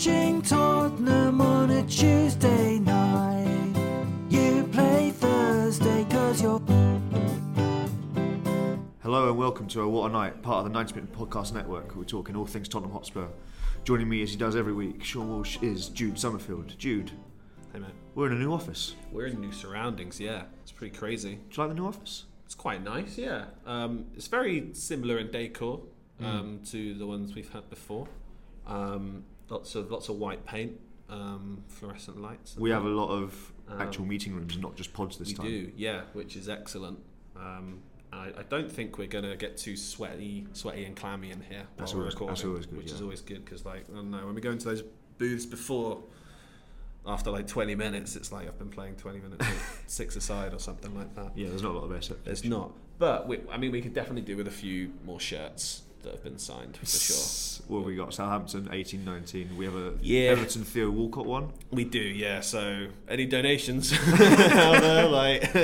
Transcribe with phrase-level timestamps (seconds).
[0.00, 3.74] Watching Tottenham on a Tuesday night.
[4.30, 6.58] You play Thursday cause you're.
[9.02, 11.94] Hello and welcome to a What a Night, part of the 90 Minute Podcast Network.
[11.94, 13.26] We're talking all things Tottenham Hotspur.
[13.84, 16.78] Joining me as he does every week, Sean Walsh is Jude Summerfield.
[16.78, 17.10] Jude,
[17.74, 18.94] Hey mate, we're in a new office.
[19.12, 20.18] we're in new surroundings.
[20.18, 21.34] Yeah, it's pretty crazy.
[21.34, 22.24] Do you like the new office?
[22.46, 23.18] It's quite nice.
[23.18, 25.82] Yeah, um, it's very similar in decor
[26.18, 26.24] Hmm.
[26.24, 28.08] um, to the ones we've had before.
[28.66, 32.56] Um, lots of lots of white paint, um, fluorescent lights.
[32.56, 35.46] We have a lot of Um, actual meeting rooms, not just pods this We time.
[35.46, 36.98] We do, yeah, which is excellent.
[37.36, 37.80] Um,
[38.12, 41.66] I, I don't think we're gonna get too sweaty, sweaty and clammy in here.
[41.76, 44.10] That's while always- recording, that's always good, Which is always good because, like, I don't
[44.10, 44.82] know, when we go into those
[45.18, 46.02] booths before,
[47.06, 49.46] after like 20 minutes, it's like I've been playing 20 minutes
[49.86, 51.36] six aside or something like that.
[51.36, 53.94] Yeah, there's not a lot of air There's not, but we, I mean, we could
[53.94, 57.16] definitely do with a few more shirts that have been signed for sure.
[57.70, 58.12] What have we got?
[58.12, 59.56] Southampton, eighteen nineteen.
[59.56, 60.30] We have a Yeah.
[60.30, 61.52] Everton Theo Walcott one.
[61.70, 62.40] We do, yeah.
[62.40, 65.60] So, any donations out there, like, you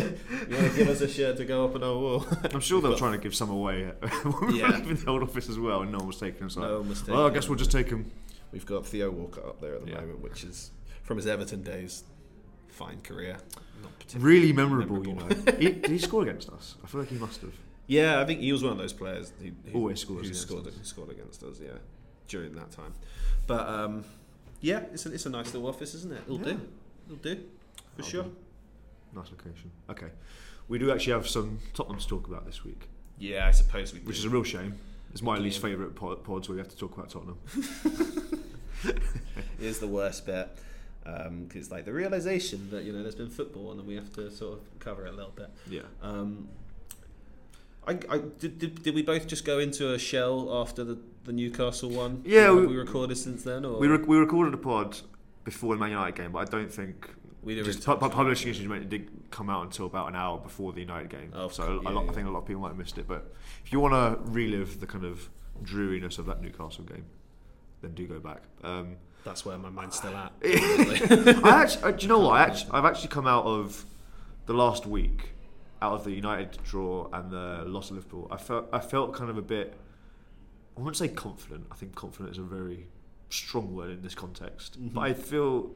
[0.56, 2.26] want to give us a shirt to go up on our wall?
[2.54, 3.90] I'm sure they were trying to give some away
[4.22, 4.76] when we were Yeah.
[4.76, 7.26] leaving the old office as well, and no one was taking No one was well,
[7.26, 8.08] I guess we'll just take them.
[8.52, 10.00] We've got Theo Walcott up there at the Yeah.
[10.02, 10.70] moment, which is
[11.02, 12.04] from his Everton days,
[12.68, 13.38] fine career.
[13.82, 15.26] Not particularly Really memorable, you know.
[15.58, 16.76] he, did he score against us?
[16.84, 17.52] I feel like he must have.
[17.86, 20.42] Yeah, I think he was one of those players who, who Always scores who against
[20.42, 21.60] scored, scored against us.
[21.62, 21.70] Yeah,
[22.28, 22.94] during that time.
[23.46, 24.04] But um,
[24.60, 26.22] yeah, it's a, it's a nice little office, isn't it?
[26.26, 26.44] It'll Yeah.
[26.54, 26.60] do.
[27.06, 27.36] It'll do
[27.96, 28.22] for I'll sure.
[28.24, 28.36] do.
[29.14, 29.70] Nice location.
[29.88, 30.08] Okay.
[30.68, 32.88] We do actually have some Tottenham to talk about this week,
[33.18, 34.00] Yeah, I suppose we.
[34.00, 34.20] which do.
[34.20, 34.74] is a real shame.
[35.12, 37.38] It's my least favourite pod, pods where we have to talk about Tottenham.
[38.84, 38.98] it
[39.60, 40.48] is the worst bit
[41.04, 44.12] because it's like the realization that you know there's been football and then we have
[44.14, 45.48] to sort of cover it a little bit.
[45.70, 45.82] Yeah.
[46.02, 46.48] Um,
[47.86, 51.32] I, I did, did, did we both just go into a shell after the, the
[51.32, 52.22] Newcastle one?
[52.24, 54.98] Yeah, we- we, recorded since then, or We, rec- we recorded a pod
[55.44, 57.08] before the Man United game, but I don't think
[57.42, 60.16] we did just pu- pu- publishing issues meant it didn't come out until about an
[60.16, 61.30] hour before the United game.
[61.32, 63.06] Oh, so a yeah, lot, I think a lot of people might have missed it.
[63.06, 63.32] But
[63.64, 65.28] if you want to relive the kind of
[65.62, 67.04] dreariness of that Newcastle game,
[67.82, 68.42] then do go back.
[68.64, 70.32] Um, That's where my mind's still at.
[70.44, 72.32] I actually, uh, do you know what?
[72.32, 73.84] I actually, I've actually come out of
[74.46, 75.30] the last week,
[75.86, 78.26] out of the United draw and the loss of Liverpool.
[78.30, 79.74] I felt, I felt kind of a bit.
[80.76, 81.66] I wouldn't say confident.
[81.70, 82.86] I think confident is a very
[83.30, 84.76] strong word in this context.
[84.78, 85.70] But I feel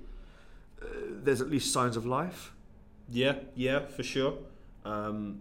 [0.83, 0.87] uh,
[1.25, 2.53] there's at least signs of life.
[3.09, 4.35] Yeah, yeah, for sure.
[4.85, 5.41] Um,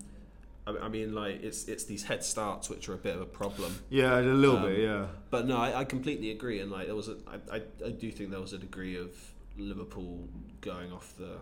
[0.67, 3.25] I, I mean, like it's it's these head starts which are a bit of a
[3.25, 3.71] problem.
[3.89, 4.79] Yeah, a little Um, bit.
[4.79, 5.05] Yeah.
[5.29, 8.11] But no, I, I completely agree, and like there was a, I, I, I do
[8.11, 9.09] think there was a degree of
[9.57, 10.27] Liverpool
[10.61, 11.33] going off the,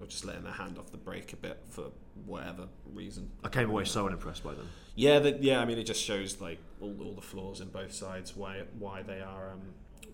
[0.00, 1.90] or just letting their hand off the brake a bit for
[2.26, 3.30] whatever reason.
[3.44, 4.68] I came away so unimpressed by them.
[4.94, 5.60] Yeah, that yeah.
[5.60, 8.36] I mean, it just shows like all, all the flaws in both sides.
[8.36, 9.60] Why why they are um,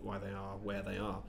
[0.02, 1.22] why they are where they are.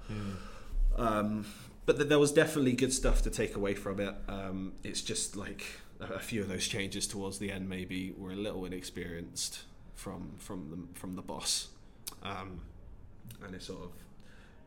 [0.95, 1.45] Um,
[1.85, 4.15] but th- there was definitely good stuff to take away from it.
[4.27, 5.63] Um, it's just like
[5.99, 9.61] a, a few of those changes towards the end maybe were a little inexperienced
[9.95, 11.69] from from the from the boss,
[12.23, 12.61] um,
[13.43, 13.91] and it sort of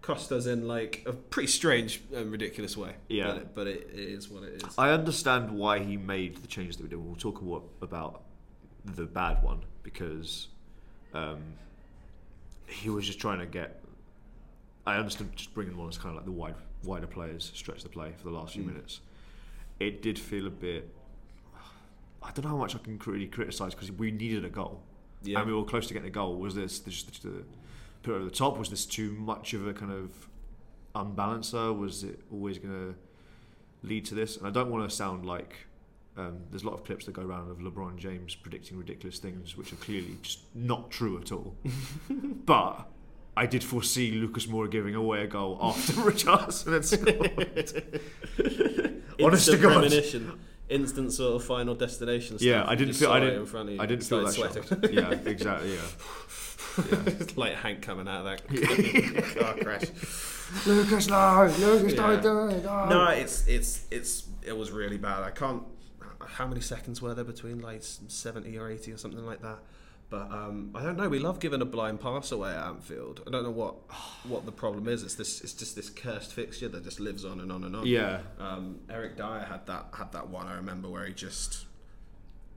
[0.03, 2.93] cost us in like a pretty strange and ridiculous way.
[3.09, 3.27] Yeah.
[3.29, 4.75] but it, but it, it is what it is.
[4.79, 6.97] I understand why he made the changes that we did.
[7.05, 7.41] We'll talk
[7.83, 8.23] about
[8.85, 10.49] the bad one because
[11.15, 11.39] um,
[12.67, 13.83] he was just trying to get.
[14.87, 17.89] I understand just bringing on as kind of like the wide, wider players stretch the
[17.89, 18.69] play for the last few Mm.
[18.69, 19.01] minutes.
[19.79, 20.89] It did feel a bit.
[22.23, 24.83] I don't know how much I can really criticise because we needed a goal
[25.23, 25.39] yeah.
[25.39, 26.37] and we were close to getting a goal.
[26.37, 27.45] Was this just the
[28.03, 28.59] put over the top?
[28.59, 30.29] Was this too much of a kind of
[30.95, 31.77] unbalancer?
[31.77, 32.95] Was it always going to
[33.87, 34.37] lead to this?
[34.37, 35.55] And I don't want to sound like
[36.17, 39.57] um, there's a lot of clips that go around of LeBron James predicting ridiculous things,
[39.57, 41.57] which are clearly just not true at all.
[42.45, 42.87] but
[43.37, 48.01] I did foresee Lucas Moura giving away a goal after Richarlison had scored.
[49.23, 49.93] Honest to God.
[50.69, 52.39] instant sort of final destination.
[52.39, 52.47] Stuff.
[52.47, 53.13] Yeah, I didn't feel.
[53.13, 53.41] I didn't.
[53.41, 54.93] in front of you, I didn't feel that shocked.
[54.93, 55.75] Yeah, exactly.
[55.75, 55.81] Yeah.
[56.91, 57.27] Yeah.
[57.37, 59.85] like Hank coming out of that car crash.
[60.67, 62.65] Lucas, no, Lucas, don't do it.
[62.65, 62.87] No.
[62.89, 65.23] No, it's it's it's it was really bad.
[65.23, 65.63] I can't.
[66.27, 69.59] how many seconds were there between like seventy or eighty or something like that.
[70.09, 71.09] But um, I don't know.
[71.09, 73.23] We love giving a blind pass away at Anfield.
[73.29, 73.75] I don't know what
[74.25, 75.05] what the problem is.
[75.05, 75.41] It's this.
[75.41, 77.87] It's just this cursed fixture that just lives on and on and on.
[77.87, 78.23] Yeah.
[78.41, 81.67] Um, Eric Dier had that had that one I remember where he just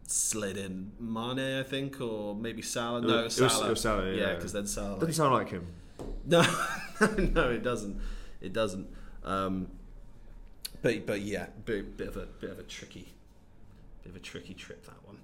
[0.08, 3.02] slid in Mane, I think, or maybe Salah.
[3.02, 3.68] No, It was- Salah.
[3.68, 4.36] it was Salah, yeah.
[4.36, 5.00] because then Salah.
[5.00, 5.68] Doesn't like- sound like him.
[6.26, 6.42] no,
[7.18, 8.00] no, it doesn't.
[8.42, 8.88] It doesn't.
[9.24, 9.68] Um,
[10.82, 13.14] but but yeah, bit, bit of a bit of a tricky,
[14.04, 15.18] bit of a tricky trip that one.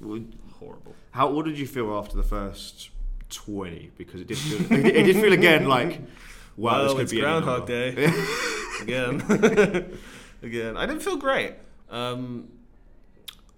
[0.00, 0.94] Would- Horrible.
[1.10, 1.30] How?
[1.30, 2.90] What did you feel after the first
[3.30, 3.90] twenty?
[3.98, 4.72] Because it did feel.
[4.78, 6.00] it, it did feel again like.
[6.56, 7.66] Wow, this Oh, could be Groundhog.
[7.66, 7.88] Day
[8.82, 9.20] again.
[10.42, 11.54] again, I didn't feel great.
[11.90, 12.48] Um,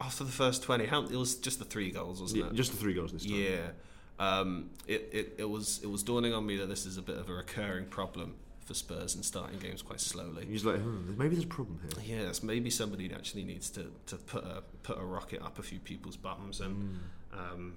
[0.04, 2.54] after the first twenty, how, it was just the three goals, wasn't Yeah, it?
[2.54, 3.34] just the three goals this time.
[3.34, 3.70] Yeah,
[4.18, 7.16] um, it, it, it was it was dawning on me that this is a bit
[7.16, 8.34] of a recurring problem
[8.64, 10.46] for Spurs in starting games quite slowly.
[10.46, 12.20] He's like, hmm, maybe there's a problem here.
[12.22, 15.78] Yes, maybe somebody actually needs to, to put a put a rocket up a few
[15.78, 17.00] people's bums and
[17.32, 17.74] um,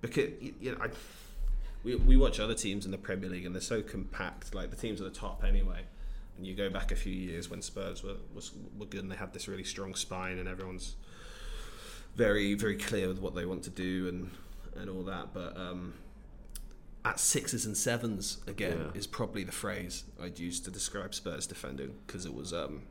[0.00, 0.30] because
[0.60, 0.88] you know I,
[1.84, 4.76] we we watch other teams in the Premier League and they're so compact like the
[4.76, 5.80] teams at the top anyway.
[6.36, 9.16] And you go back a few years when Spurs were was, were good and they
[9.16, 10.94] had this really strong spine and everyone's
[12.18, 14.30] very very clear with what they want to do and
[14.76, 15.32] and all that.
[15.32, 15.94] But um,
[17.04, 18.98] at sixes and sevens again Yeah.
[18.98, 22.82] is probably the phrase I'd use to describe Spurs defending because it was um,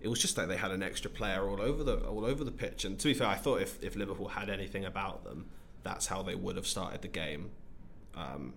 [0.00, 2.52] it was just like they had an extra player all over the all over the
[2.52, 2.84] pitch.
[2.84, 5.46] And to be fair, I thought if, if Liverpool had anything about them,
[5.82, 7.50] that's how they would have started the game.
[8.14, 8.54] Um,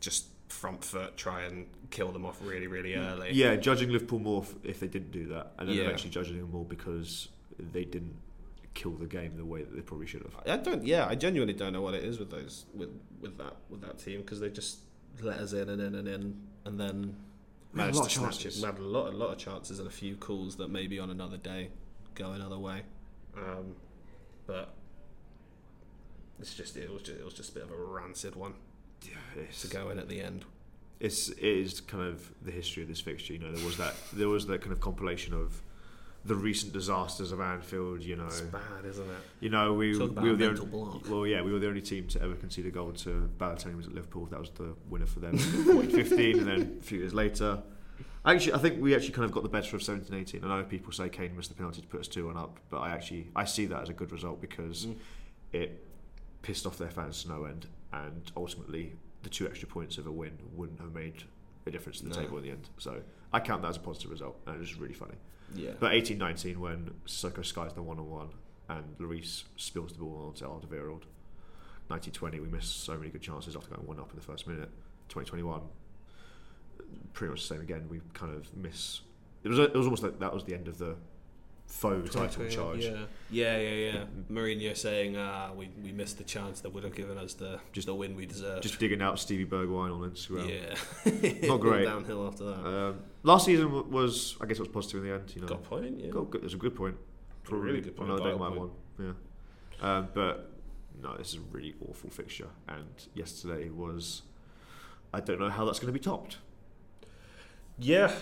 [0.00, 3.32] just front foot, try and kill them off really really early.
[3.32, 5.82] Yeah, judging Liverpool more if they didn't do that, and then Yeah.
[5.84, 8.14] eventually judging them more because they didn't
[8.74, 10.36] kill the game the way that they probably should have.
[10.46, 10.84] I don't.
[10.84, 12.90] Yeah, I genuinely don't know what it is with those with
[13.20, 14.78] with that with that team because they just
[15.22, 17.16] let us in and in and in and then
[17.72, 18.42] We had a managed lot to of snatch it.
[18.44, 18.62] chances.
[18.62, 21.10] We had a lot, a lot of chances and a few calls that maybe on
[21.10, 21.70] another day
[22.14, 22.82] go another way.
[23.36, 23.74] Um,
[24.46, 24.74] but
[26.40, 28.54] it's just it was just, it was just a bit of a rancid one
[29.02, 30.44] Yeah, it's, to go in at the end.
[31.00, 33.32] it's it is kind of the history of this fixture.
[33.34, 35.62] You know, there was that there was that kind of compilation of
[36.26, 38.02] the recent disasters of Anfield.
[38.02, 39.16] You know, It's bad, isn't it?
[39.40, 39.98] you know we, we
[40.30, 41.08] were the only, block.
[41.08, 43.86] well yeah we were the only team to ever concede a goal to Balotelli was
[43.86, 44.26] at Liverpool.
[44.26, 47.62] That was the winner for them, 14-15, and then a few years later.
[48.26, 50.42] Actually, I think we actually kind of got the better of 17-18.
[50.42, 52.78] I know people say Kane missed the penalty to put us two one up, but
[52.78, 54.96] I actually I see that as a good result because Mm.
[55.52, 55.84] it
[56.42, 60.10] pissed off their fans to no end, and ultimately the two extra points of a
[60.12, 61.22] win wouldn't have made
[61.66, 62.22] a difference to the No.
[62.22, 62.68] table in the end.
[62.78, 65.14] So I count that as a positive result, and it was really funny.
[65.54, 65.72] Yeah.
[65.78, 68.28] But 18-19 when Sissoko skies the one on one
[68.68, 71.04] and Lloris spills the ball onto Alderweireld.
[71.88, 74.70] 1920 we missed so many good chances after going one up in the first minute.
[75.08, 75.60] 2021
[77.12, 77.86] pretty much the same again.
[77.88, 79.00] We kind of miss.
[79.42, 80.96] It was it was almost like that was the end of the
[81.66, 82.84] faux title charge.
[82.84, 84.04] Yeah, yeah, yeah, yeah.
[84.30, 87.86] Mourinho saying, "Ah, we, we missed the chance that would have given us the just
[87.86, 90.48] the win we deserved." Just digging out Stevie Bergwijn on Instagram.
[90.48, 91.84] yeah, Not great.
[91.84, 92.66] downhill after that.
[92.66, 95.32] Um, last season was, I guess, it was positive in the end.
[95.34, 96.00] You know, Got a point.
[96.00, 96.10] Yeah.
[96.10, 96.96] Got a good point.
[97.50, 98.70] A really good point, Another day might point.
[98.98, 99.14] won.
[99.80, 99.96] Yeah.
[99.98, 100.50] Um, but
[101.02, 102.48] no, this is a really awful fixture.
[102.68, 102.84] And
[103.14, 104.22] yesterday was.
[105.12, 106.38] I don't know how that's going to be topped.
[107.78, 108.12] Yeah.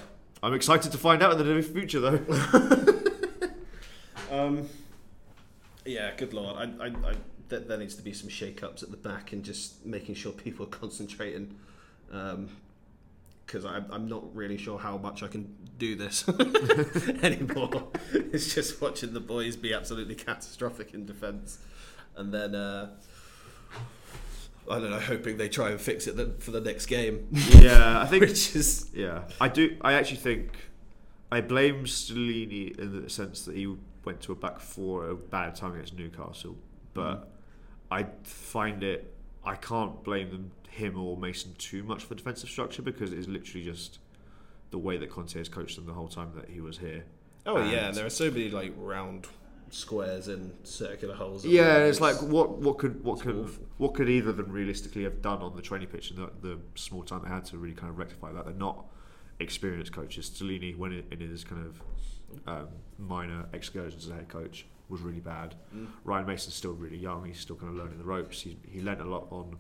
[0.43, 2.19] I'm excited to find out in the near future, though.
[4.33, 4.69] Um,
[5.85, 6.11] yeah.
[6.17, 6.57] Good lord.
[6.57, 7.15] I, I, I,
[7.49, 10.67] there, there needs to be some shake-ups at the back and just making sure people
[10.67, 11.55] are concentrating.
[13.47, 16.29] Because I'm, I'm not really sure how much I can do this
[17.23, 17.89] anymore.
[18.13, 21.59] it's just watching the boys be absolutely catastrophic in defence,
[22.17, 22.91] and then uh,
[24.71, 27.29] I don't know, hoping they try and fix it for the next game.
[27.31, 28.21] yeah, I think.
[28.23, 29.77] Which is Yeah, I do.
[29.81, 30.51] I actually think
[31.31, 33.75] I blame Stellini in the sense that he
[34.05, 36.57] went to a back four at a bad time against Newcastle,
[36.95, 37.31] but
[37.91, 39.13] I find it.
[39.45, 43.29] I can't blame them, him or Mason too much for defensive structure because it is
[43.29, 43.99] literally just
[44.71, 47.05] the way that Conte has coached them the whole time that he was here.
[47.47, 49.27] oh And- yeah, there are so many like round
[49.71, 51.45] squares and circular holes.
[51.45, 53.65] Yeah, it's like what what could what It's could awful.
[53.79, 56.59] what could either of them realistically have done on the training pitch in the, the
[56.75, 58.45] small time they had to really kind of rectify that?
[58.45, 58.85] They're not
[59.41, 60.31] experienced coaches.
[60.31, 61.81] Stellini, when in, in his kind of
[62.47, 65.55] um, minor excursions as a head coach, was really bad.
[65.75, 65.89] Mm.
[66.05, 67.25] Ryan Mason's still really young.
[67.25, 68.41] He's still kind of learning the ropes.
[68.41, 69.57] He he learnt a lot on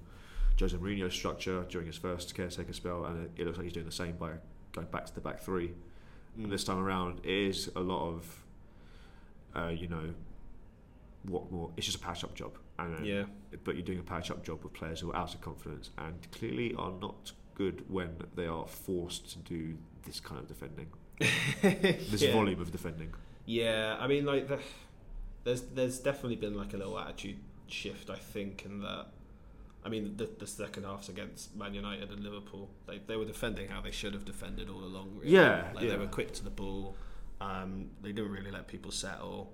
[0.60, 3.86] Jose Mourinho's structure during his first caretaker spell, and it, it looks like he's doing
[3.86, 4.32] the same by
[4.72, 5.68] going back to the back three.
[6.38, 6.44] Mm.
[6.44, 8.44] And this time around, it is a lot of,
[9.54, 10.14] uh, you know,
[11.24, 11.70] what more?
[11.76, 13.24] It's just a patch up job, and yeah,
[13.64, 16.14] but you're doing a patch up job with players who are out of confidence and
[16.32, 20.88] clearly are not good when they are forced to do this kind of defending,
[21.18, 22.32] this Yeah.
[22.32, 23.12] volume of defending.
[23.46, 24.58] Yeah, I mean, like the,
[25.44, 29.06] there's there's definitely been like a little attitude shift, I think, in that.
[29.84, 33.68] I mean, the, the second halves against Man United and Liverpool, they, they were defending
[33.68, 35.16] how they should have defended all along.
[35.18, 35.32] Really.
[35.32, 35.90] Yeah, like yeah.
[35.90, 36.96] they were quick to the ball.
[37.40, 39.52] Um, they didn't really let people settle,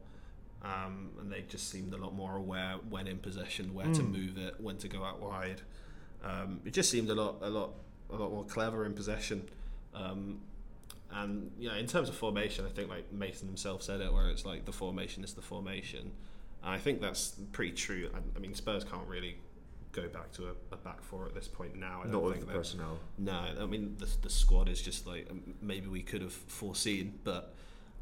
[0.62, 4.36] um, and they just seemed a lot more aware when in possession, where to move
[4.36, 5.62] it, when to go out wide.
[6.22, 7.70] Um, it just seemed a lot, a lot,
[8.10, 9.48] a lot more clever in possession.
[9.94, 10.40] Um,
[11.12, 14.28] and you know, in terms of formation, I think like Mason himself said it, where
[14.28, 16.12] it's like the formation is the formation.
[16.62, 18.10] And I think that's pretty true.
[18.14, 19.36] I, I mean, Spurs can't really
[19.92, 22.00] go back to a, a back four at this point now.
[22.00, 22.98] I don't Not with think the that- personnel.
[23.16, 25.30] No, I mean the the squad is just like
[25.62, 27.54] maybe we could have foreseen, but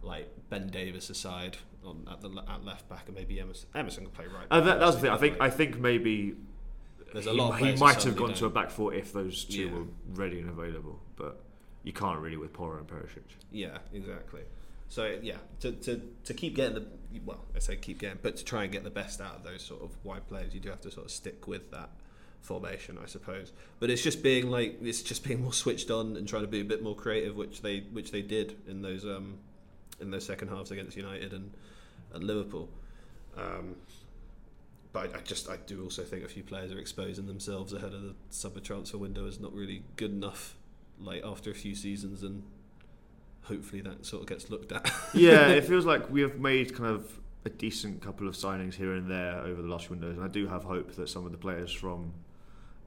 [0.03, 4.13] like Ben Davies aside on at the at left back, and maybe Emerson, Emerson can
[4.13, 4.49] play right.
[4.49, 5.11] Back, that, that was the thing.
[5.11, 6.35] I think I think maybe
[7.13, 9.45] There's a he, lot of he might have gone to a back four if those
[9.45, 9.73] two Yeah.
[9.73, 9.85] were
[10.15, 11.41] ready and available, but
[11.87, 13.23] you can't really with Porro and Perisic.
[13.53, 14.43] Yeah, exactly.
[14.89, 16.87] So yeah, to, to, to keep getting the
[17.25, 19.63] well, I say keep getting, but to try and get the best out of those
[19.63, 21.91] sort of wide players, you do have to sort of stick with that
[22.43, 23.53] formation, I suppose.
[23.79, 26.61] But it's just being like it's just being more switched on and trying to be
[26.61, 29.39] a bit more creative, which they which they did in those um
[30.01, 31.53] in those second halves against United and
[32.13, 32.69] and Liverpool.
[33.37, 33.77] Um,
[34.93, 37.93] but I, I just I do also think a few players are exposing themselves ahead
[37.93, 40.56] of the summer transfer window is not really good enough.
[41.01, 42.43] Like after a few seasons and
[43.43, 44.91] hopefully that sort of gets looked at.
[45.15, 48.95] yeah, it feels like we have made kind of a decent couple of signings here
[48.95, 51.39] and there over the last windows, and I do have hope that some of the
[51.39, 52.13] players from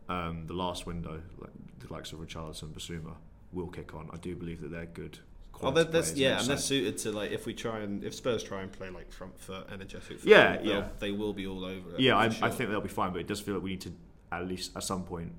[0.10, 3.16] um, the last window, like the likes of Richarlison, and Bissouma,
[3.54, 4.10] will kick on.
[4.12, 5.20] I do believe that they're good.
[5.54, 8.62] Quality they're, yeah, and they're suited to like if we try and if Spurs try
[8.62, 10.20] and play like front foot, energetic.
[10.20, 10.88] Football, Yeah, yeah.
[11.00, 12.00] they will be all over it.
[12.00, 13.82] yeah, I, for I think they'll be fine, but it does feel like we need
[13.82, 13.94] to
[14.32, 15.34] at least at some point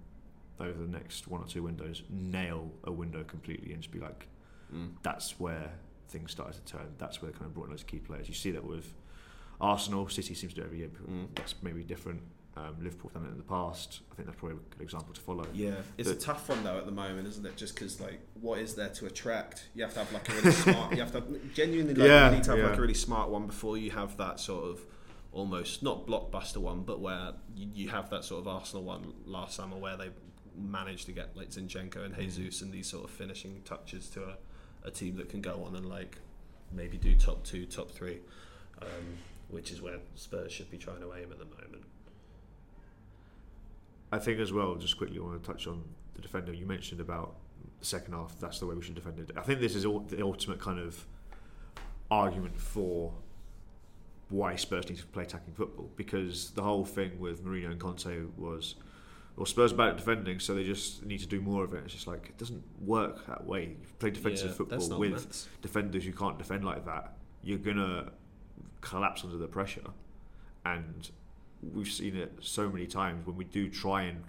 [0.60, 4.26] over the next one or two windows nail a window completely and just be like,
[4.74, 4.90] Mm.
[5.02, 5.72] that's where
[6.08, 6.94] things started to turn.
[6.98, 8.28] That's where they kind of brought in those key players.
[8.28, 8.94] You see that with
[9.60, 10.90] Arsenal, City seems to do every year.
[10.92, 11.26] but Mm.
[11.34, 12.22] That's maybe different.
[12.56, 14.00] Um, Liverpool done it in the past.
[14.10, 15.46] I think that's probably a good example to follow.
[15.54, 17.56] Yeah, it's But- a tough one though at the moment, isn't it?
[17.56, 19.68] Just because like, what is there to attract?
[19.74, 20.92] You have to have like a really smart.
[20.92, 23.30] You have to have, genuinely like Yeah, you need to have like a really smart
[23.30, 24.84] one before you have that sort of
[25.32, 29.54] almost not blockbuster one, but where you, you have that sort of Arsenal one last
[29.54, 30.10] summer where they
[30.60, 34.36] managed to get like Zinchenko and Jesus and these sort of finishing touches to a,
[34.84, 36.18] a team that can go on and like
[36.72, 38.20] maybe do top two, top three,
[38.82, 41.84] um, which is where Spurs should be trying to aim at the moment.
[44.12, 46.52] I think as well, just quickly, I want to touch on the defender.
[46.52, 47.36] You mentioned about
[47.78, 48.38] the second half.
[48.40, 49.30] That's the way we should defend it.
[49.36, 51.04] I think this is all, the ultimate kind of
[52.10, 53.12] argument for
[54.28, 58.26] why Spurs need to play attacking football because the whole thing with Mourinho and Conte
[58.36, 58.76] was,
[59.40, 61.80] well, Spurs are bad at defending, so they just need to do more of it.
[61.84, 63.68] It's just like it doesn't work that way.
[63.68, 65.48] You play defensive Yeah, football with maths.
[65.62, 67.16] defenders who can't defend like that.
[67.42, 68.12] You're gonna
[68.82, 69.86] collapse under the pressure,
[70.66, 71.10] and
[71.72, 74.22] we've seen it so many times when we do try and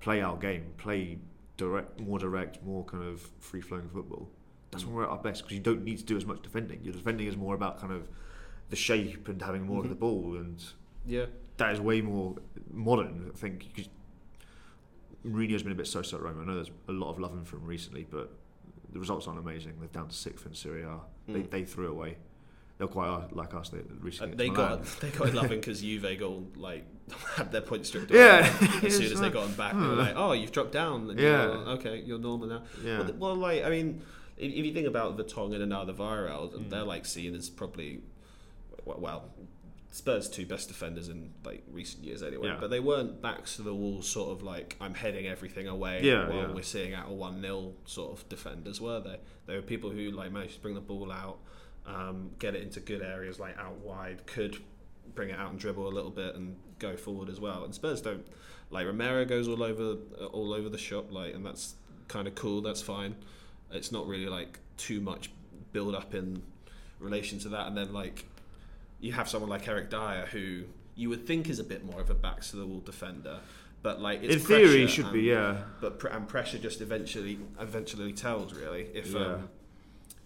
[0.00, 1.18] play our game, play
[1.56, 4.28] direct, more direct, more kind of free flowing football.
[4.70, 6.84] That's when we're at our best because you don't need to do as much defending.
[6.84, 8.06] Your defending is more about kind of
[8.68, 10.62] the shape and having more of the ball, and
[11.06, 11.24] Yeah.
[11.56, 12.36] that is way more
[12.70, 13.30] modern.
[13.34, 13.88] I think
[15.26, 16.42] Mourinho's been a bit so-so at Roma.
[16.42, 18.30] I know there's a lot of loving for him recently, but
[18.92, 19.74] the results aren't amazing.
[19.78, 20.98] They're down to sixth in Serie A.
[21.28, 21.50] They, Mm.
[21.50, 22.16] they threw away.
[22.78, 23.68] They're quite uh, like us.
[23.68, 24.86] They Uh, recently they got Milan.
[25.00, 26.84] they got loving because Juve got like
[27.36, 28.18] had their points stripped away.
[28.20, 28.56] Yeah.
[28.82, 31.20] as soon as they got them back, they were like, "Oh, you've dropped down." And
[31.20, 31.44] Yeah.
[31.44, 32.62] you're, okay, you're normal now.
[32.84, 32.98] Yeah.
[33.02, 34.00] Well, well, like I mean,
[34.36, 36.70] if, if you think about Vertonghen and Alderweireld, Mm.
[36.70, 38.00] they're like seen as probably
[38.84, 39.30] well,
[39.94, 42.48] Spurs' two best defenders in like recent years anyway.
[42.48, 42.56] Yeah.
[42.58, 46.28] But they weren't backs to the wall, sort of like I'm heading everything away Yeah,
[46.28, 46.52] while yeah.
[46.52, 49.18] we're seeing out a one 0 sort of defenders, were they?
[49.46, 51.38] They were people who like managed to bring the ball out,
[51.86, 54.56] um, get it into good areas like out wide, could
[55.14, 57.64] bring it out and dribble a little bit and go forward as well.
[57.64, 58.26] And Spurs don't
[58.70, 59.96] like Romero goes all over
[60.32, 61.74] all over the shop, like, and that's
[62.08, 62.62] kind of cool.
[62.62, 63.14] That's fine.
[63.70, 65.30] It's not really like too much
[65.72, 66.42] build up in
[66.98, 67.66] relation to that.
[67.66, 68.24] And then like
[69.02, 70.62] you have someone like Eric Dier who
[70.94, 73.40] you would think is a bit more of a backs to the wall defender.
[73.82, 75.22] But like it's In theory, he should and- be.
[75.22, 75.64] Yeah.
[75.80, 79.26] but pr- and pressure just eventually eventually tells really if Yeah.
[79.34, 79.48] um,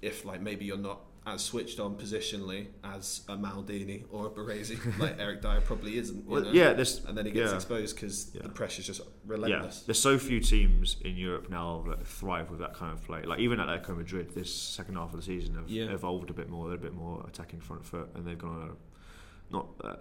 [0.02, 4.78] if like maybe you're not as switched on positionally as a Maldini or a Baresi
[5.00, 6.52] like Eric Dier probably isn't you Well, know?
[6.52, 6.72] yeah.
[6.72, 7.56] There's and then he gets yeah.
[7.56, 8.42] exposed because Yeah.
[8.42, 12.60] the pressure's just Yeah, relentless there's so few teams in Europe now that thrive with
[12.60, 13.22] that kind of play.
[13.24, 15.86] Like even at Atletico Madrid, this second half of the season have Yeah.
[15.86, 16.68] evolved a bit more.
[16.68, 19.66] They're a bit more attacking front foot, and they've gone on a not.
[19.82, 19.96] Uh,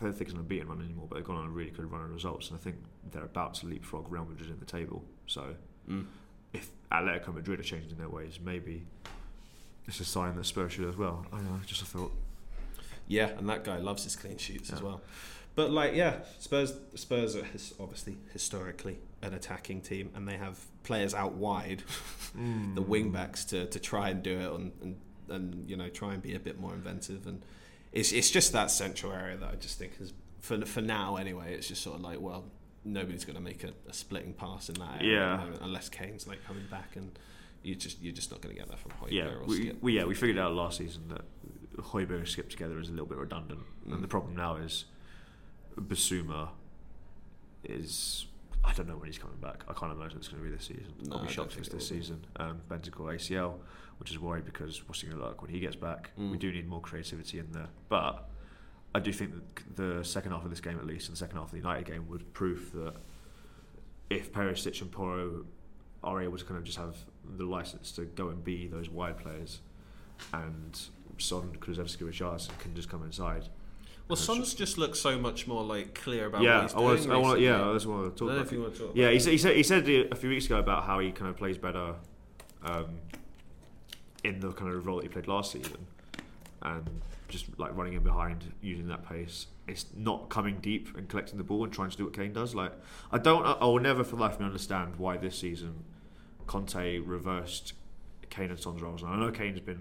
[0.00, 1.70] I don't think it's on a beaten run anymore, but they've gone on a really
[1.70, 2.76] good run of results, and I think
[3.12, 5.04] they're about to leapfrog Real Madrid in the table.
[5.26, 5.54] So
[5.88, 6.06] Mm.
[6.52, 8.86] if Atletico Madrid are changing their ways, maybe
[9.86, 11.26] it's a sign that Spurs should as well.
[11.32, 12.12] I know, just a thought.
[13.06, 15.02] Yeah, and that guy loves his clean sheets as well.
[15.54, 20.58] But like, yeah, Spurs Spurs are his, obviously historically an attacking team, and they have
[20.82, 21.82] players out wide,
[22.34, 22.74] hmm.
[22.74, 24.96] the wing backs to, to try and do it and, and
[25.28, 27.26] and you know try and be a bit more inventive.
[27.26, 27.42] And
[27.92, 31.54] it's it's just that central area that I just think is for for now anyway.
[31.54, 32.44] It's just sort of like well,
[32.84, 35.34] nobody's going to make a, a splitting pass in that area Yeah.
[35.34, 37.16] at the moment unless Kane's like coming back and.
[37.64, 39.96] You just you're just not going to get that from Højbjerg Yeah, or we, we
[39.96, 41.22] yeah we figured out last season that
[41.82, 43.94] Højbjerg and Skipp together is a little bit redundant, Mm.
[43.94, 44.84] and the problem now is
[45.78, 46.48] Bissouma
[47.64, 48.26] is
[48.64, 49.62] I don't know when he's coming back.
[49.68, 50.94] I can't imagine it's going to be this season.
[51.02, 52.24] No, I'll be shocked if it's this season.
[52.36, 53.56] Um, Bentancur ACL,
[53.98, 56.10] which is worried because what's he going to look like when he gets back?
[56.16, 56.38] We Mm.
[56.38, 58.30] do need more creativity in there, but
[58.94, 61.36] I do think that the second half of this game, at least, and the second
[61.36, 62.94] half of the United game, would prove that
[64.08, 65.44] if Perisic and Porro
[66.02, 66.96] are able to kind of just have
[67.36, 69.60] the license to go and be those wide players,
[70.32, 70.80] and
[71.18, 73.48] Son, Kulusevski, Richarlison can just come inside.
[74.08, 77.10] Well, Son's just looks so much more like clear about yeah, what he's I doing.
[77.10, 78.46] I want, yeah, that's what I want to talk about.
[78.46, 80.44] if you want to talk Yeah, he said, he said he said a few weeks
[80.46, 81.94] ago about how he kind of plays better
[82.62, 82.98] um,
[84.22, 85.86] in the kind of role that he played last season,
[86.62, 89.46] and just like running in behind, using that pace.
[89.66, 92.54] It's not coming deep and collecting the ball and trying to do what Kane does.
[92.54, 92.72] Like
[93.10, 95.84] I don't, I, I will never for the life of me understand why this season
[96.46, 97.72] Conte reversed
[98.30, 99.02] Kane and Son's roles.
[99.02, 99.80] And I know Kane's been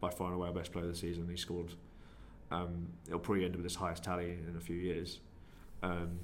[0.00, 1.28] by far and away our best player this season.
[1.30, 1.72] He scored.
[2.50, 5.20] Um, it'll probably end up with his highest tally in a few years.
[5.82, 6.18] Um,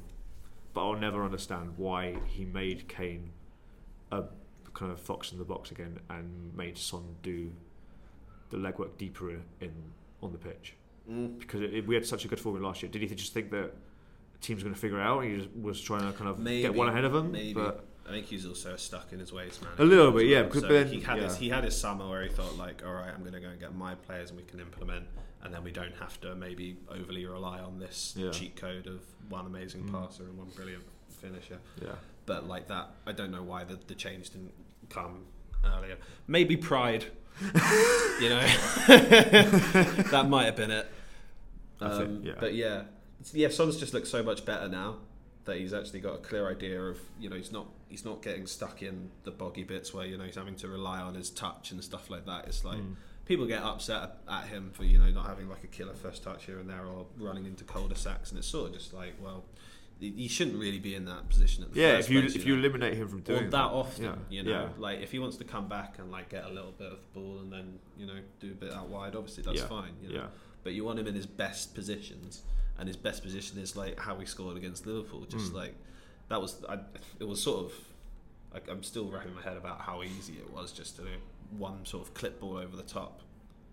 [0.72, 3.30] but I'll never understand why he made Kane
[4.10, 4.24] a
[4.72, 7.52] kind of fox in the box again and made Son do
[8.50, 9.72] the legwork deeper in
[10.22, 10.74] on the pitch
[11.10, 11.38] Mm.
[11.38, 12.90] because it, it- we had such a good formula last year.
[12.90, 13.72] Did he just think that
[14.32, 15.20] the team's going to figure it out?
[15.22, 17.30] And he just was trying to kind of Maybe, get one ahead of him.
[17.30, 17.52] Maybe.
[17.52, 19.72] But I think he's also stuck in his ways, man.
[19.78, 22.08] A little bit, as yeah, because So then- he had his he had his summer
[22.08, 24.38] where he thought like, all right, I'm going to go and get my players, and
[24.38, 25.06] we can implement,
[25.42, 28.30] and then we don't have to maybe overly rely on this Yeah.
[28.30, 29.92] cheat code of one amazing Mm.
[29.92, 31.58] passer and one brilliant finisher.
[31.82, 31.94] yeah,
[32.26, 34.52] But like that, I don't know why the, the change didn't
[34.90, 35.24] come
[35.64, 35.96] earlier.
[36.26, 37.06] Maybe pride,
[38.20, 38.46] you know,
[38.86, 40.86] that might have been it.
[41.80, 42.34] Um, yeah.
[42.38, 42.82] But yeah,
[43.32, 44.96] yeah, Son's just looks so much better now
[45.44, 48.46] that he's actually got a clear idea of you know he's not he's not getting
[48.46, 51.70] stuck in the boggy bits where you know he's having to rely on his touch
[51.70, 52.46] and stuff like that.
[52.46, 52.96] It's like Mm.
[53.26, 56.46] people get upset at him for you know not having like a killer first touch
[56.46, 59.44] here and there or running into cul-de-sacs, and it's sort of just like well.
[60.00, 61.98] You shouldn't really be in that position at the yeah.
[61.98, 62.48] If you place, if know?
[62.48, 64.50] you eliminate him from or doing that often, yeah, you know.
[64.50, 64.68] yeah.
[64.76, 67.20] Like if he wants to come back and like get a little bit of the
[67.20, 69.92] ball and then you know do a bit out wide, obviously that's Yeah, fine.
[70.02, 70.14] You know?
[70.16, 70.26] yeah.
[70.64, 72.42] But you want him in his best positions,
[72.78, 75.24] and his best position is like how he scored against Liverpool.
[75.28, 75.56] Just Mm.
[75.56, 75.74] like
[76.28, 76.78] that was, I,
[77.20, 77.72] it was sort of.
[78.52, 81.08] Like, I'm still wrapping my head about how easy it was just to do
[81.58, 83.20] one sort of clip ball over the top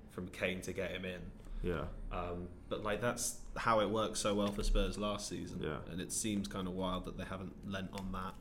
[0.09, 1.19] from Kane to get him in.
[1.61, 1.83] yeah.
[2.11, 5.77] Um, but like that's how it worked so well for Spurs last season, Yeah.
[5.91, 8.33] and it seems kind of wild that they haven't lent on that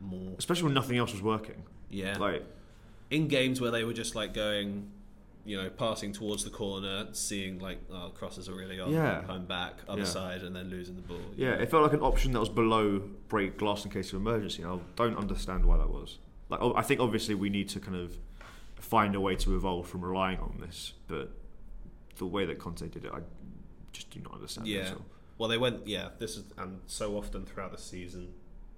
[0.00, 0.34] more.
[0.38, 1.64] Especially when nothing else was working.
[1.90, 2.44] Yeah, Like
[3.10, 4.90] in games where they were just like going,
[5.46, 9.22] you know, passing towards the corner, seeing like oh, crosses are really on, Yeah.
[9.22, 10.06] home back, other Yeah.
[10.06, 11.20] side, and then losing the ball.
[11.36, 11.62] Yeah, know.
[11.62, 14.64] it felt like an option that was below break glass in case of emergency.
[14.64, 16.18] I don't understand why that was.
[16.48, 18.18] Like, oh, I think obviously we need to kind of
[18.76, 21.30] find a way to evolve from relying on this, but
[22.18, 23.20] the way that Conte did it, I
[23.92, 24.66] just do not understand.
[24.66, 24.94] Yeah.
[25.38, 25.86] Well, they went.
[25.86, 28.32] Yeah, this is and so often throughout the season,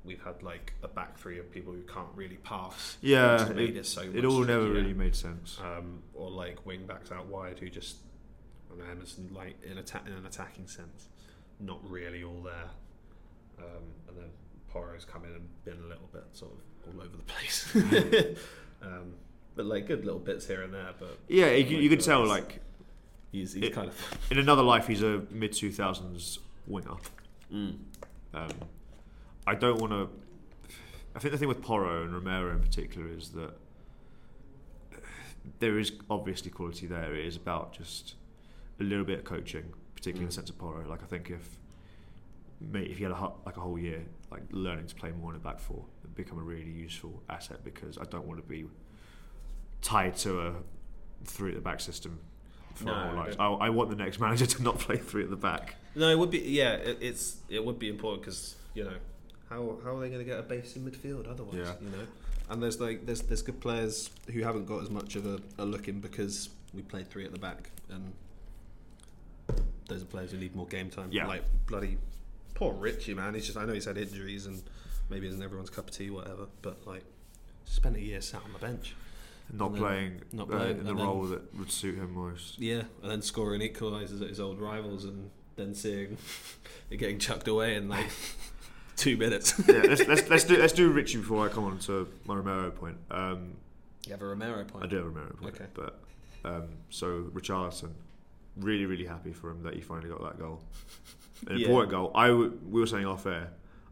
[0.05, 2.97] we've had like a back three of people who can't really pass.
[3.01, 4.03] Yeah, has made it- it, so.
[4.03, 5.59] It all never really made sense.
[5.63, 7.97] um, or like wing backs out wide who just
[8.67, 11.09] I don't know, Emerson like in atta- in an attacking sense,
[11.61, 12.71] not really all there.
[13.59, 14.31] Um, and then
[14.69, 17.75] Porro's come in and been a little bit sort of all over the place.
[18.83, 19.15] um,
[19.57, 20.91] but like good little bits here and there.
[20.99, 22.61] But Yeah, you, you could tell like
[23.33, 26.95] he's he's it- kind of in another life he's a mid two thousands winger.
[27.53, 27.77] mm,
[28.35, 28.49] Um,
[29.49, 30.09] I don't want to.
[31.17, 33.53] I think the thing with Porro and Romero in particular is that
[35.61, 37.15] there is obviously quality there.
[37.15, 38.15] It is about just
[38.81, 40.37] a little bit of coaching, particularly in the Mm.
[40.37, 40.87] sense of Porro.
[40.89, 41.59] Like I think if
[42.61, 45.39] mate, if he had a, like a whole year, like learning to play more in
[45.39, 48.67] the back four, it'd become a really useful asset because I don't want to be
[49.81, 50.55] tied to a
[51.25, 52.19] three at the back system
[52.75, 53.65] for No, whole I.
[53.65, 55.77] I, I want the next manager to not play three at the back.
[55.95, 56.75] no, it would be yeah.
[56.75, 58.95] It, it's it would be important because you know
[59.49, 61.55] how how are they going to get a base in midfield otherwise?
[61.57, 61.73] Yeah.
[61.81, 62.07] You know,
[62.51, 65.65] and there's like there's there's good players who haven't got as much of a, a
[65.65, 68.13] look in because we played three at the back, and
[69.89, 71.09] those are players who need more game time.
[71.11, 71.27] Yeah.
[71.27, 71.99] like bloody
[72.55, 73.35] poor Richie man.
[73.35, 74.63] He's just I know he's had injuries and
[75.11, 76.47] maybe isn't everyone's cup of tea, whatever.
[76.63, 77.05] But like
[77.65, 78.95] spent a year sat on the bench.
[79.53, 82.59] not playing, not uh, playing, in the then- role that would suit him most.
[82.59, 86.19] Yeah, and then scoring equalisers at his old rivals, and then seeing
[86.91, 88.11] it getting chucked away and like
[88.99, 89.55] two minutes.
[89.69, 92.71] yeah, let's, let's, let's do let's do Richie before I come on to my Romero
[92.71, 92.97] point.
[93.11, 93.55] Um,
[94.07, 94.85] you have a Romero point.
[94.85, 95.67] I do have a Romero point, Okay.
[95.75, 95.99] but
[96.45, 97.91] um, so Richarlison,
[98.57, 100.61] really really happy for him that he finally got that goal,
[101.49, 101.67] an Yeah.
[101.67, 102.13] important goal.
[102.15, 103.51] I w- we were saying off air.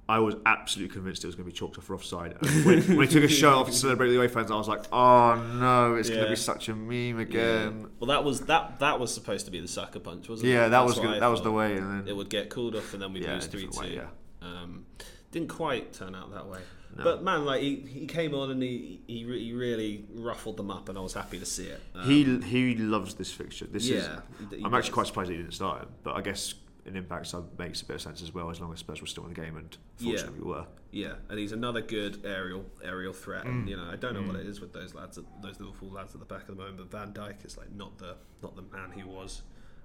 [0.09, 2.37] I was absolutely convinced it was going to be chalked off for offside.
[2.41, 4.69] And when, when he took his shirt off to celebrate the away fans, I was
[4.69, 8.79] like, "Oh no, it's going to be such a meme again." Well, that was that.
[8.79, 10.53] That was supposed to be the sucker punch, wasn't it?
[10.53, 11.17] Yeah, that That's was what good.
[11.17, 13.25] I that was the way, and then It would get called off, and then we'd
[13.25, 13.99] Yeah, lose three different two.
[13.99, 14.05] way,
[14.47, 14.87] Um,
[15.33, 16.61] didn't quite turn out that way.
[16.97, 17.05] No.
[17.05, 20.89] But man, like he, he came on and he, he he really ruffled them up,
[20.89, 21.81] and I was happy to see it.
[21.95, 23.67] Um, he he loves this fixture.
[23.67, 24.05] This is.
[24.05, 26.55] Yeah, he- he I'm actually quite surprised he didn't start him, but I guess
[26.87, 29.09] an impact sub makes a bit of sense as well, as long as Spurs were
[29.09, 30.13] still in the game, and Yeah.
[30.13, 30.67] fortunately we were.
[30.93, 33.45] Yeah, and he's another good aerial aerial threat.
[33.45, 33.49] Mm.
[33.51, 35.91] And, you know, I don't know what it is with those lads, at, those Liverpool
[35.91, 36.79] lads at the back at the moment.
[36.79, 39.43] But Van Dijk is like not the not the man he was.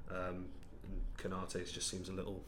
[0.09, 0.45] Um,
[1.23, 1.33] and
[1.71, 2.43] just seems a little.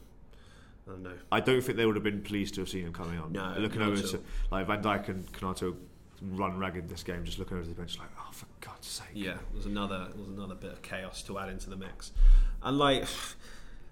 [0.86, 1.12] I don't know.
[1.32, 3.32] I don't think they would have been pleased to have seen him coming on.
[3.32, 4.20] No, looking over to
[4.50, 5.74] like Van Dijk and Konaté
[6.22, 9.08] run ragged this game, just looking over the bench like, oh for God's sake.
[9.14, 12.12] Yeah, it was another it was another bit of chaos to add into the mix.
[12.62, 13.04] And like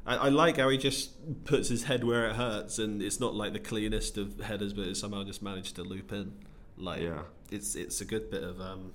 [0.05, 3.35] I, I like how he just puts his head where it hurts and it's not
[3.35, 6.33] like the cleanest of headers but it somehow just managed to loop in.
[6.77, 7.23] Like Yeah.
[7.51, 8.93] it's it's a good bit of um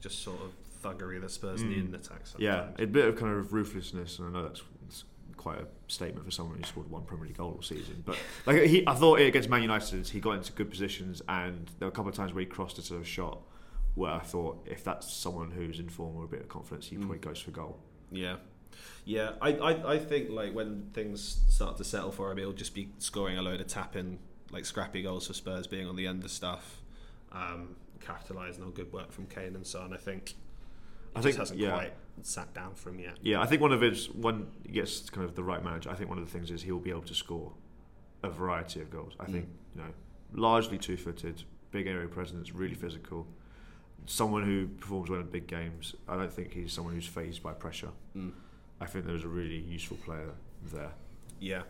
[0.00, 0.52] just sort of
[0.82, 2.40] thuggery that Spurs need in attack sometimes.
[2.42, 5.04] Yeah, a bit of kind of ruthlessness, and I know that's, that's
[5.38, 8.02] quite a statement for someone who scored one Premier League goal all season.
[8.04, 11.86] But like he, I thought against Man United, he got into good positions, and there
[11.86, 13.40] were a couple of times where he crossed to a shot
[13.94, 16.96] where I thought if that's someone who's in form or a bit of confidence, he
[16.96, 17.78] probably goes for goal.
[18.10, 18.36] Yeah.
[19.04, 22.74] Yeah, I, I, I think like when things start to settle for him, he'll just
[22.74, 24.18] be scoring a load of tapping,
[24.50, 26.82] like scrappy goals for Spurs, being on the end of stuff,
[27.30, 29.92] um, capitalising on good work from Kane and Son.
[29.92, 30.34] I think
[31.14, 31.70] I think- hasn't yeah.
[31.70, 33.18] quite sat down for him yet.
[33.22, 35.94] Yeah, I think one of his when he gets kind of the right manager, I
[35.94, 37.52] think one of the things is he will be able to score
[38.22, 39.14] a variety of goals.
[39.20, 39.88] I think you know,
[40.32, 43.26] largely two-footed, big area presence, really physical.
[44.06, 45.94] Someone who performs well in big games.
[46.08, 47.90] I don't think he's someone who's phased by pressure.
[48.16, 48.32] Mm.
[48.80, 50.30] I think there's a really useful player
[50.72, 50.90] there.
[51.40, 51.62] Yeah,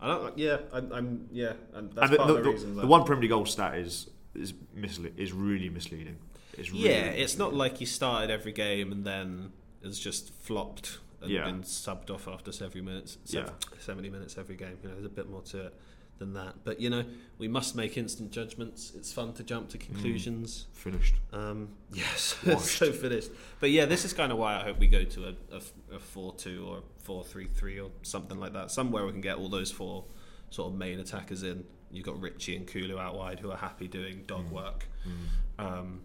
[0.00, 0.38] I don't.
[0.38, 1.28] Yeah, I, I'm.
[1.32, 2.74] Yeah, and that's and the, part the, of the, the- reason.
[2.76, 6.16] the that- one Premier League goal stat is is misle- is really misleading.
[6.56, 9.52] It's really Yeah, it's not like he started every game and then
[9.84, 11.44] has just flopped and Yeah.
[11.44, 13.18] been subbed off after 70 minutes.
[13.26, 13.50] Yeah.
[13.78, 14.78] 70 minutes every game.
[14.82, 15.74] You know, there's a bit more to it
[16.18, 16.62] than that.
[16.64, 17.04] But you know,
[17.38, 18.92] we must make instant judgments.
[18.94, 20.66] It's fun to jump to conclusions.
[20.72, 21.14] finished.
[21.32, 23.30] Um, yes, so finished.
[23.60, 25.34] But yeah, this is kind of why I hope we go to
[25.92, 28.70] a four-two or four-three-three or something like that.
[28.70, 30.04] Somewhere we can get all those four
[30.50, 31.64] sort of main attackers in.
[31.90, 34.86] You've got Richie and Kulu out wide who are happy doing dog work.
[35.58, 36.00] Um,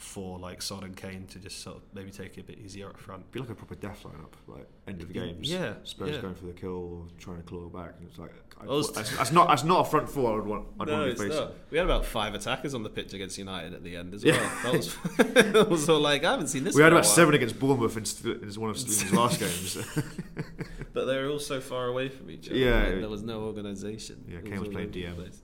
[0.00, 2.88] for like Son and Kane to just sort of maybe take it a bit easier
[2.88, 3.30] up front.
[3.32, 5.50] Be like a proper death lineup, like end of the Y- games.
[5.52, 6.22] yeah, Spurs yeah.
[6.22, 8.90] going for the kill or trying to claw back, and it's like I, I was-
[8.92, 10.68] that's, that's not that's not a front four I would want.
[10.80, 11.44] I'd No, want to it's be facing.
[11.44, 11.54] not.
[11.70, 14.34] We had about five attackers on the pitch against United at the end as well.
[14.62, 16.74] That was, that was all like I haven't seen this.
[16.74, 19.76] We had about seven against Bournemouth in, in one of Stevens' last games.
[20.94, 22.56] but they were all so far away from each other.
[22.58, 22.84] Yeah.
[22.84, 24.24] and there was no organisation.
[24.26, 25.14] Yeah, It Kane was all playing over the DM.
[25.16, 25.42] place.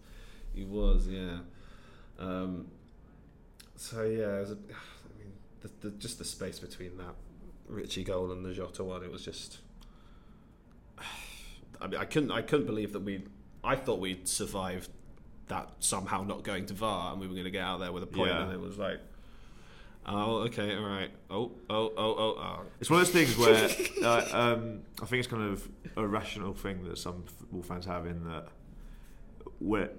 [0.54, 1.38] He was, yeah.
[2.18, 2.68] Um,
[3.76, 7.14] so yeah, it was a, I mean, the, the, just the space between that
[7.68, 9.58] Richie goal and the Jota one, it was just.
[11.80, 13.24] I mean, I couldn't, I couldn't believe that we.
[13.62, 14.90] I thought we'd survived
[15.48, 18.02] that somehow not going to VAR and we were going to get out there with
[18.02, 18.44] a point, Yeah.
[18.44, 19.00] and it was like.
[20.08, 21.10] Oh, okay, all right.
[21.30, 22.60] Oh, oh, oh, oh, oh.
[22.80, 23.68] It's one of those things where
[24.08, 28.06] uh, um, I think it's kind of a rational thing that some football fans have
[28.06, 28.46] in that
[29.58, 29.90] where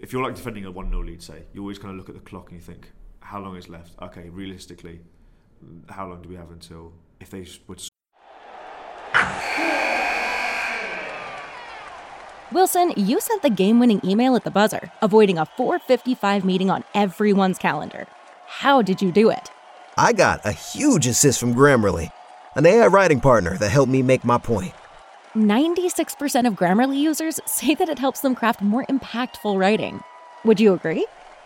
[0.00, 2.14] if you're like defending a 1 0 lead, say, you always kind of look at
[2.14, 2.92] the clock and you think,
[3.26, 3.92] how long is left?
[4.00, 5.00] Okay, realistically,
[5.88, 7.82] how long do we have until if they would
[12.52, 16.84] Wilson, you sent the game winning email at the buzzer, avoiding a 455 meeting on
[16.94, 18.06] everyone's calendar.
[18.46, 19.50] How did you do it?
[19.98, 22.12] I got a huge assist from Grammarly,
[22.54, 24.72] an AI writing partner that helped me make my point.
[25.34, 30.00] 96% of Grammarly users say that it helps them craft more impactful writing.
[30.44, 31.06] Would you agree?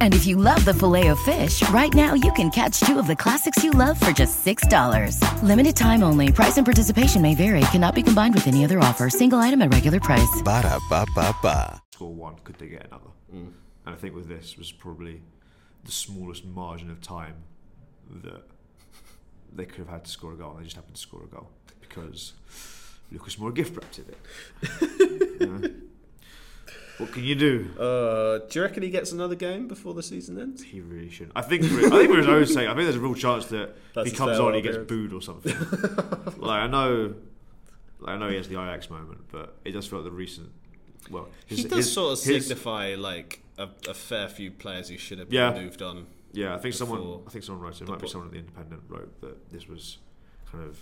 [0.00, 3.06] And if you love the filet of fish, right now you can catch two of
[3.06, 5.42] the classics you love for just $6.
[5.44, 6.32] Limited time only.
[6.32, 7.60] Price and participation may vary.
[7.72, 9.08] Cannot be combined with any other offer.
[9.08, 10.42] Single item at regular price.
[10.44, 11.80] Ba da ba ba ba.
[11.92, 13.10] score one, could they get another?
[13.32, 13.52] Mm.
[13.86, 15.20] And I think with this was probably
[15.84, 17.36] the smallest margin of time
[18.24, 18.42] that
[19.54, 20.50] they could have had to score a goal.
[20.52, 21.48] and They just happened to score a goal
[21.80, 22.34] because
[23.10, 24.16] Lucas Moura gift wrapped it.
[25.40, 25.70] You know?
[26.98, 27.70] What can you do?
[27.78, 30.62] Uh, do you reckon he gets another game before the season ends?
[30.62, 31.30] He really should.
[31.36, 31.64] I think.
[31.64, 32.66] I think we were always saying.
[32.68, 35.12] I think there's a real chance that That's if he comes on, he gets booed
[35.12, 35.54] or something.
[36.38, 37.14] like I know,
[38.00, 40.50] like, I know he has the Ajax moment, but it does feel like the recent.
[41.10, 44.88] Well, his, He does his- sort of his- signify like a, a fair few players
[44.88, 45.54] who should have been Yeah.
[45.62, 46.06] moved on.
[46.32, 47.20] Yeah, I think someone.
[47.26, 47.82] I think someone wrote it.
[47.82, 49.98] It might be someone at the Independent wrote that this was
[50.50, 50.78] kind of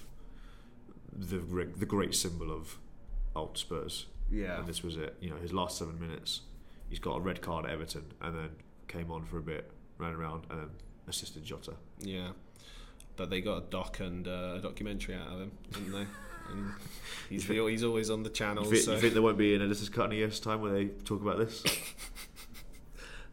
[1.12, 2.78] the great, the great symbol of
[3.34, 4.06] old Spurs.
[4.30, 4.58] Yeah.
[4.58, 5.16] and this was it.
[5.20, 6.42] You know, his last seven minutes,
[6.88, 8.50] he's got a red card at Everton, and then
[8.88, 10.70] came on for a bit, ran around, and then
[11.08, 11.74] assisted Jota.
[12.00, 12.28] Yeah,
[13.16, 16.06] but they got a doc and uh, a documentary out of him, didn't they?
[16.50, 16.70] And
[17.28, 18.64] he's the, he's always on the channel.
[18.64, 20.60] You think, so you think there won't be an editor's cut in a year's time
[20.60, 21.64] where they talk about this?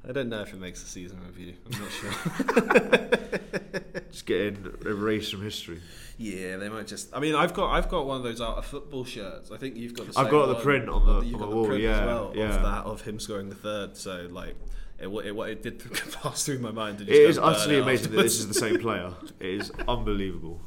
[0.08, 1.54] I don't know if it makes a season review.
[1.66, 3.82] I'm not sure.
[4.13, 5.82] Just getting erased from history.
[6.17, 7.13] yeah, they might just.
[7.15, 9.52] I mean, I've got I've got one of those out of football shirts.
[9.52, 10.19] I think you've got the.
[10.19, 12.32] I've got the print on the- You've on got the wall, print yeah, as well
[12.36, 12.56] yeah.
[12.56, 13.97] of that of him scoring the third.
[13.97, 14.56] So like.
[14.99, 15.84] It, it, it did
[16.21, 17.02] pass through my mind.
[17.02, 19.12] It is utterly it amazing that this is the same player.
[19.39, 20.62] It is unbelievable.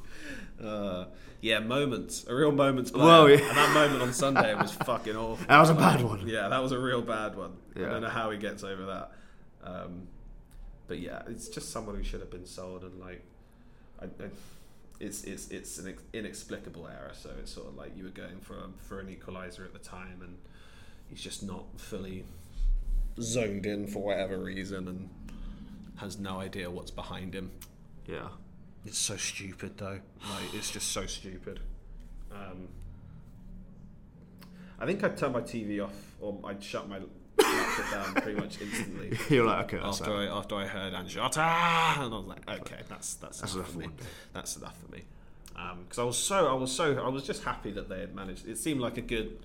[0.63, 1.07] Uh,
[1.41, 2.91] yeah, moments, a real moments.
[2.91, 3.05] Player.
[3.07, 3.37] Well, yeah.
[3.37, 5.47] and that moment on Sunday was fucking awful.
[5.47, 6.27] That was a bad one.
[6.27, 7.53] Yeah, that was a real bad one.
[7.77, 9.13] I don't know how he gets over that.
[9.63, 10.09] Um,
[10.89, 13.25] but yeah, it's just someone who should have been sold, and like,
[14.01, 14.29] I, I,
[15.01, 17.13] it's it's it's an inexplicable error.
[17.15, 19.79] So it's sort of like you were going for a, for an equalizer at the
[19.79, 20.39] time, and
[21.09, 22.25] he's just not fully
[23.21, 25.09] zoned in for whatever reason, and
[25.97, 27.51] has no idea what's behind him.
[28.07, 28.29] Yeah.
[28.85, 30.01] It's so stupid though.
[30.31, 31.61] Like it's just so stupid.
[32.31, 32.69] Um,
[34.79, 37.01] I think I'd turn my TV off or I'd shut my
[37.53, 40.13] laptop down pretty much instantly You're like, okay, after.
[40.15, 43.85] I after I heard Anjata, and I was like, okay, that's that's, That's enough enough
[43.85, 44.07] for me.
[44.33, 45.03] That's enough for me.
[45.57, 48.15] Um, because I was so I was so I was just happy that they had
[48.15, 48.47] managed.
[48.49, 49.39] It seemed like a good.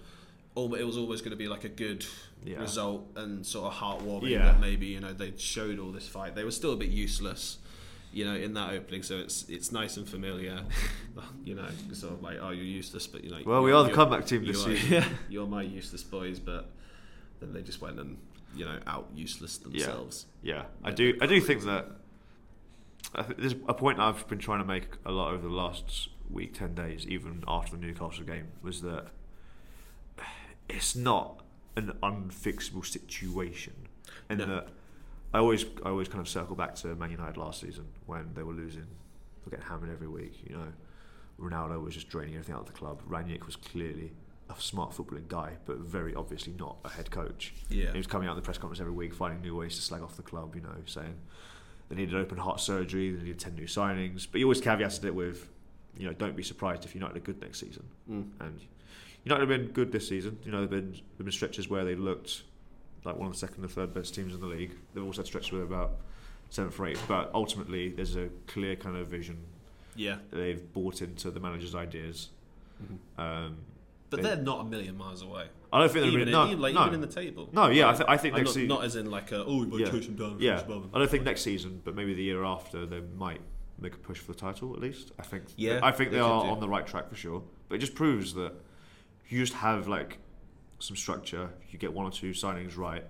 [0.57, 2.05] It was always going to be like a good
[2.43, 2.59] Yeah.
[2.59, 4.39] result and sort of heartwarming Yeah.
[4.47, 6.35] that maybe you know they showed all this fight.
[6.35, 7.57] They were still a bit useless,
[8.11, 9.01] you know, in that opening.
[9.03, 10.59] So it's it's nice and familiar,
[11.45, 13.39] you know, sort of like oh you're useless, but you know.
[13.45, 15.05] Well, we you're- the comeback team this are- season.
[15.29, 16.69] You're my useless boys, but
[17.41, 18.17] then they just went and
[18.55, 20.25] you know out useless themselves.
[20.41, 20.63] Yeah, yeah.
[20.83, 21.17] I do.
[21.21, 21.87] I do think that
[23.15, 26.09] I think there's a point I've been trying to make a lot over the last
[26.29, 29.07] week, ten days, even after the Newcastle game, was that
[30.69, 31.43] it's not
[31.75, 33.73] an unfixable situation,
[34.29, 34.45] and No.
[34.45, 34.67] that
[35.33, 38.43] I always, I always kind of circle back to Man United last season when they
[38.43, 40.41] were losing, they were getting hammered every week.
[40.47, 40.67] You know,
[41.39, 43.01] Ronaldo was just draining everything out of the club.
[43.09, 44.11] Rangnick was clearly
[44.59, 47.53] a smart footballing guy, but very obviously not a head coach.
[47.69, 47.91] Yeah.
[47.91, 50.01] He was coming out in the press conference every week, finding new ways to slag
[50.01, 50.55] off the club.
[50.55, 51.15] You know, saying
[51.89, 54.27] they needed open heart surgery, they needed ten new signings.
[54.31, 55.49] But he always caveated it with,
[55.97, 57.85] you know, don't be surprised if United are good next season.
[58.07, 58.59] And
[59.23, 60.39] United have been good this season.
[60.43, 62.43] You know, there've been there've been stretches where they looked
[63.03, 64.75] like one of the second or third best teams in the league.
[64.93, 65.93] They've also had stretches where about
[66.49, 67.03] seventh or eighth.
[67.07, 69.37] But ultimately, there's a clear kind of vision.
[69.95, 70.17] Yeah.
[70.31, 72.29] They've bought into the manager's ideas.
[73.17, 73.57] Um,
[74.11, 75.47] But they- they're not a million miles away.
[75.73, 76.81] I don't think they're even, really, in, no, even, like, no.
[76.81, 77.49] even in the table.
[77.53, 78.67] No, yeah, I, th- I think next not, season.
[78.67, 80.37] not as in like a oh, we yeah, chase them down.
[80.39, 80.61] yeah.
[80.93, 83.41] I don't think next season, but maybe the year after, they might
[83.79, 85.11] make a push for the title at least.
[85.17, 85.45] I think.
[85.55, 86.49] Yeah, I think they they, are do.
[86.49, 87.41] on the right track for sure.
[87.69, 88.53] But it just proves that
[89.29, 90.17] you just have like
[90.79, 91.49] some structure.
[91.69, 93.05] You get one or two signings right.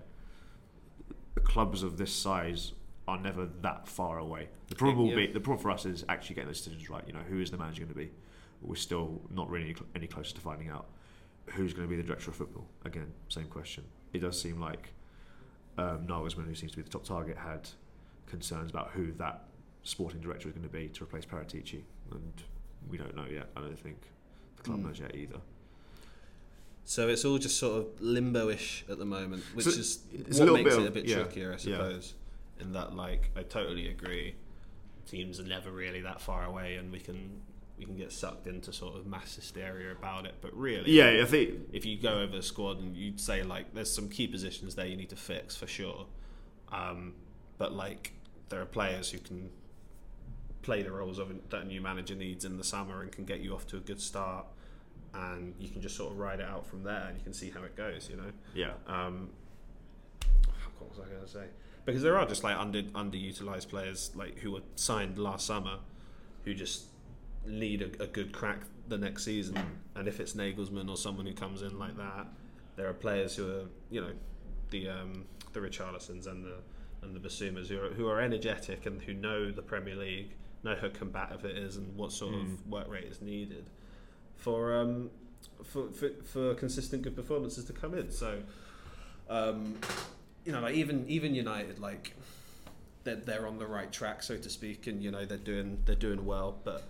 [1.34, 2.72] The clubs of this size
[3.08, 4.48] are never that far away.
[4.68, 5.26] The problem will Yeah.
[5.26, 7.02] be the problem for us is actually getting those decisions right.
[7.06, 8.10] You know, who is the manager going to be?
[8.62, 10.86] We're still not really any closer to finding out
[11.46, 12.66] who's going to be the director of football.
[12.84, 13.84] Again, same question.
[14.12, 14.90] It does seem like
[15.78, 17.68] um, Nagelsmann, who seems to be the top target, had
[18.26, 19.44] concerns about who that
[19.82, 22.32] sporting director is going to be to replace Paratici, and
[22.88, 23.48] we don't know yet.
[23.56, 23.98] I don't think
[24.56, 24.86] the club Hmm.
[24.86, 25.40] knows yet either.
[26.84, 30.48] So it's all just sort of limbo-ish at the moment, which So is it's what
[30.48, 31.56] little makes bit it a bit yeah, trickier, I yeah.
[31.58, 32.14] suppose.
[32.60, 34.34] In that, like, I totally agree.
[35.06, 37.40] Teams are never really that far away, and we can
[37.78, 40.34] we can get sucked into sort of mass hysteria about it.
[40.40, 43.74] But really, Yeah, I think if you go over the squad and you'd say like
[43.74, 46.06] there's some key positions there you need to fix for sure
[46.70, 47.14] um,
[47.58, 48.12] but like
[48.48, 49.50] there are players who can
[50.62, 53.40] play the roles of that a new manager needs in the summer and can get
[53.40, 54.46] you off to a good start
[55.14, 57.50] and you can just sort of ride it out from there and you can see
[57.50, 59.30] how it goes you know yeah, um,
[60.82, 61.44] what was I going to say?
[61.84, 65.78] Because there are just like under underutilized players like who were signed last summer,
[66.44, 66.84] who just
[67.46, 69.58] need a, a good crack the next season.
[69.94, 72.26] And if it's Nagelsmann or someone who comes in like that,
[72.76, 74.12] there are players who are you know
[74.70, 76.56] the um, the Richarlisons and the
[77.02, 80.76] and the Bissoumas who are who are energetic and who know the Premier League, know
[80.80, 83.68] how combative it is and what sort of work rate is needed
[84.36, 85.10] for um
[85.64, 88.10] for, for for consistent good performances to come in.
[88.10, 88.42] So
[89.28, 89.78] um,
[90.44, 92.14] you know, like even even United, like
[93.04, 95.94] they're they're on the right track, so to speak, and you know they're doing they're
[95.94, 96.88] doing well, but.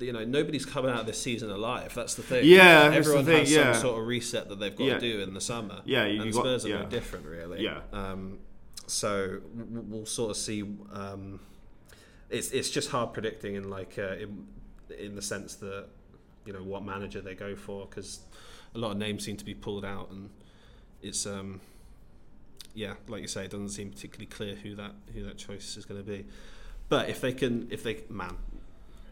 [0.00, 1.92] You know, nobody's coming out of this season alive.
[1.94, 2.44] That's the thing.
[2.44, 3.72] Yeah, everyone thing, has yeah.
[3.72, 4.94] some sort of reset that they've got Yeah.
[4.94, 5.80] to do in the summer.
[5.84, 6.82] Yeah, you- and you got- Spurs are yeah.
[6.82, 7.62] no different, really.
[7.64, 7.80] Yeah.
[7.92, 8.38] Um,
[8.86, 10.62] so we'll sort of see.
[10.92, 11.40] Um,
[12.30, 14.46] it's it's just hard predicting in like uh, in
[14.96, 15.86] in the sense that
[16.46, 18.20] you know what manager they go for because
[18.74, 20.30] a lot of names seem to be pulled out and
[21.02, 21.60] it's um
[22.74, 25.84] yeah like you say it doesn't seem particularly clear who that who that choice is
[25.84, 26.24] going to be
[26.88, 28.36] but if they can if they man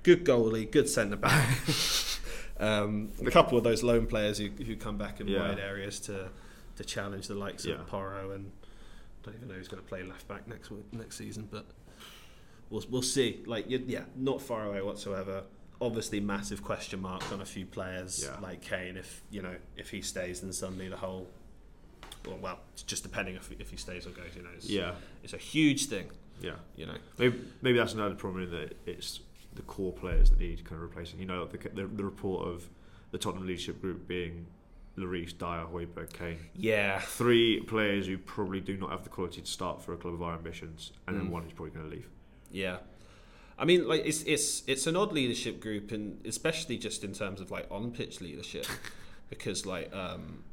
[0.06, 1.58] good goalie good centre back
[2.60, 5.48] um, a couple of those lone players who, who come back in Yeah.
[5.48, 6.28] wide areas to
[6.76, 7.74] to challenge the likes Yeah.
[7.74, 10.84] of Porro and I don't even know who's going to play left back next week,
[10.92, 11.66] next season but
[12.70, 13.42] we'll we'll see.
[13.46, 15.42] Like yeah, not far away whatsoever.
[15.80, 18.38] Obviously, massive question marks on a few players Yeah.
[18.40, 18.96] like Kane.
[18.96, 21.28] If you know if he stays, then suddenly the whole.
[22.26, 24.34] Well, well, it's just depending if, if he stays or goes.
[24.36, 24.92] You know, it's, yeah,
[25.24, 26.06] it's a huge thing.
[26.40, 26.52] yeah.
[26.76, 29.20] You know, Maybe maybe that's another problem in that it's
[29.56, 31.18] the core players that need kind of replacing.
[31.18, 32.68] You know, the the, the report of
[33.10, 34.46] the Tottenham leadership group being
[34.96, 36.38] Lloris, Dier, Højbjerg, Kane.
[36.54, 40.14] yeah, Three players who probably do not have the quality to start for a club
[40.14, 41.30] of our ambitions, and then Mm.
[41.30, 42.08] one who's probably going to leave.
[42.50, 42.78] Yeah,
[43.58, 47.40] I mean, like it's it's it's an odd leadership group, and especially just in terms
[47.40, 48.66] of like on pitch leadership,
[49.30, 50.44] because like um,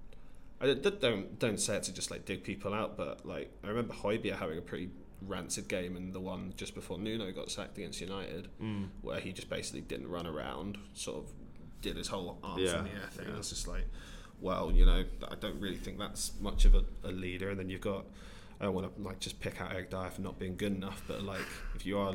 [0.62, 3.68] I don't don't don't say it to just like dig people out, but like I
[3.68, 4.90] remember Højbjerg having a pretty
[5.28, 8.90] rancid game and the one just before Nuno got sacked against United, Mm.
[9.02, 11.32] where he just basically didn't run around, sort of
[11.82, 13.28] did his whole arms Yeah, in the air thing.
[13.30, 13.36] yeah.
[13.42, 13.86] Just like,
[14.40, 17.50] well, you know, I don't really think that's much of a, a leader.
[17.50, 18.06] And then you've got,
[18.62, 21.04] I don't want to like just pick out Eric Dier for not being good enough,
[21.08, 21.42] but like
[21.76, 22.14] if you are,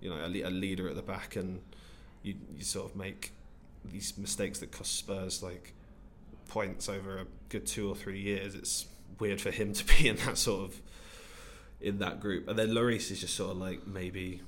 [0.00, 1.60] you know, a, le- a leader at the back and
[2.22, 3.32] you you sort of make
[3.84, 5.74] these mistakes that cost Spurs like
[6.48, 8.86] points over a good two or three years, it's
[9.18, 10.80] weird for him to be in that sort of
[11.82, 12.48] in that group.
[12.48, 14.40] And then Lloris is just sort of like maybe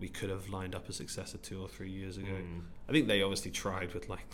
[0.00, 2.28] we could have lined up a successor two or three years ago.
[2.28, 2.62] Mm.
[2.88, 4.26] I think they obviously tried with like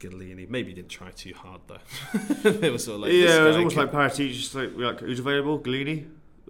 [0.00, 0.48] Gollini.
[0.48, 2.50] Maybe didn't try too hard though.
[2.50, 5.00] they were sort of like yeah, it was almost can- like Paratici, just like, like
[5.00, 5.58] who's available?
[5.58, 6.06] Gollini?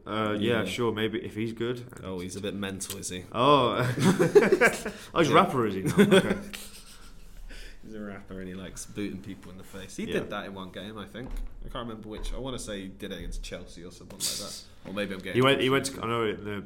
[0.07, 0.61] Uh, yeah.
[0.61, 0.65] Yeah.
[0.65, 1.85] sure, maybe if he's good.
[2.03, 3.25] Oh, he's a bit mental, is he?
[3.33, 3.89] Oh,
[5.15, 5.83] oh, he's a rapper, is he?
[5.83, 6.17] now?
[6.17, 6.37] Okay.
[7.93, 9.97] He's a rapper and he likes booting people in the face.
[9.97, 10.15] He Yeah.
[10.21, 11.29] did that in one game, I think.
[11.65, 12.33] I can't remember which.
[12.33, 14.63] I want to say he did it against Chelsea or something like that.
[14.85, 15.35] Or maybe I'm getting.
[15.35, 15.61] He went.
[15.61, 15.85] He went.
[15.87, 16.65] To, I know the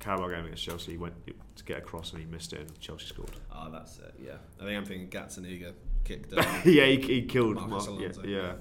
[0.00, 1.14] Carabao game against Chelsea, he went
[1.56, 3.30] to get across and he missed it, and Chelsea scored.
[3.50, 4.14] Oh, that's it.
[4.22, 5.72] Yeah, I think I'm thinking Gazzaniga
[6.04, 6.30] kicked.
[6.36, 7.54] Um, yeah, he, he killed.
[7.54, 8.22] Marcus Mark, yeah, Alonso.
[8.26, 8.52] yeah,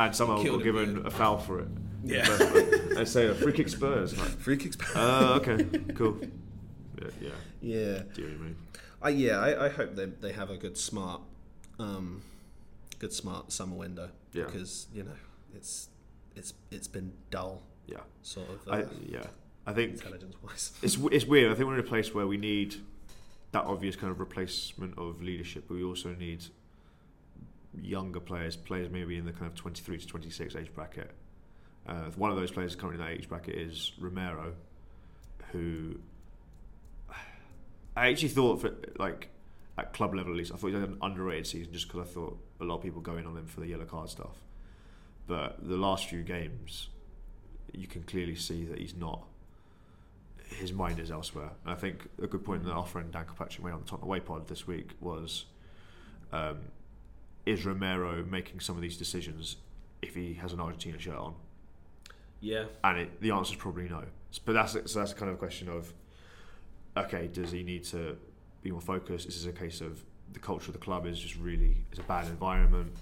[0.00, 1.68] and somehow got him, given a foul for it.
[2.02, 2.26] Yeah.
[2.98, 4.18] I say a free kick Spurs.
[4.18, 4.76] Like, Free kicks.
[4.96, 6.18] oh, okay, cool.
[7.00, 7.30] Yeah, yeah.
[7.60, 8.02] yeah.
[8.14, 8.54] Dear me.
[9.00, 11.20] I yeah, I, I hope they they have a good smart,
[11.78, 12.22] um,
[12.98, 14.44] good smart summer window Yeah.
[14.44, 15.16] because you know
[15.54, 15.88] it's
[16.36, 19.26] it's it's been dull, Yeah, sort of uh, I yeah.
[19.66, 20.72] I think intelligence wise.
[20.82, 21.50] it's it's weird.
[21.52, 22.76] I think we're in a place where we need
[23.52, 26.44] that obvious kind of replacement of leadership, but we also need
[27.80, 31.10] younger players, players maybe in the kind of 23 to 26 age bracket.
[31.86, 34.52] Uh, one of those players currently in that age bracket is Romero,
[35.52, 35.98] who
[37.96, 39.28] I actually thought for like
[39.78, 42.12] at club level at least, I thought he had an underrated season just because I
[42.12, 44.36] thought a lot of people going on him for the yellow card stuff.
[45.26, 46.88] But the last few games,
[47.72, 49.24] you can clearly see that he's not
[50.56, 51.50] his mind is elsewhere.
[51.64, 54.08] And I think a good point that our friend Dan Kilpatrick made on the Tottenham
[54.08, 55.44] Away pod this week was
[56.32, 56.58] um,
[57.46, 59.56] is Romero making some of these decisions
[60.02, 61.34] if he has an Argentina shirt on?
[62.40, 64.04] Yeah, And it, the answer is probably no.
[64.44, 65.92] But that's so that's kind of a question of
[66.96, 68.16] okay, does he need to
[68.62, 69.26] be more focused?
[69.26, 70.02] This is a case of
[70.32, 72.92] the culture of the club is just really it's a bad environment?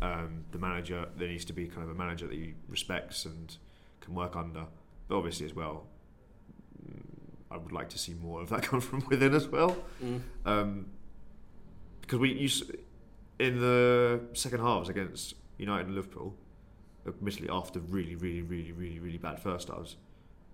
[0.00, 3.56] Um, the manager there needs to be kind of a manager that he respects and
[4.00, 4.66] can work under.
[5.08, 5.86] But obviously as well,
[6.84, 7.02] mm,
[7.50, 9.76] I would like to see more of that come from within as well.
[10.02, 10.20] Mm.
[10.44, 10.86] Um,
[12.00, 12.72] because we used
[13.38, 16.34] in the second halves against United and Liverpool,
[17.06, 19.96] admittedly after really, really, really, really, really bad first halves,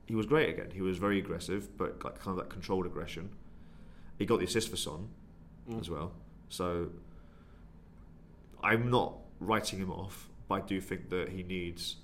[0.06, 0.70] he was great again.
[0.72, 3.30] He was very aggressive, but like kind of that controlled aggression.
[4.18, 5.08] He got the assist for Son
[5.68, 5.80] mm.
[5.80, 6.12] as well.
[6.48, 6.90] So
[8.62, 11.96] I'm not writing him off, but I do think that he needs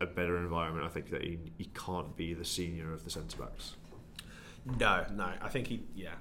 [0.00, 0.86] a better environment.
[0.86, 3.74] I think that he, he can't be the senior of the centre backs.
[4.78, 5.32] No, no.
[5.40, 5.82] I think he.
[5.94, 6.14] Yeah,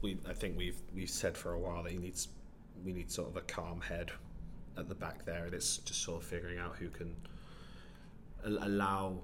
[0.00, 0.18] we.
[0.28, 2.28] I think we've we've said for a while that he needs.
[2.84, 4.10] We need sort of a calm head
[4.76, 7.14] at the back there, and it's just sort of figuring out who can
[8.44, 9.20] allow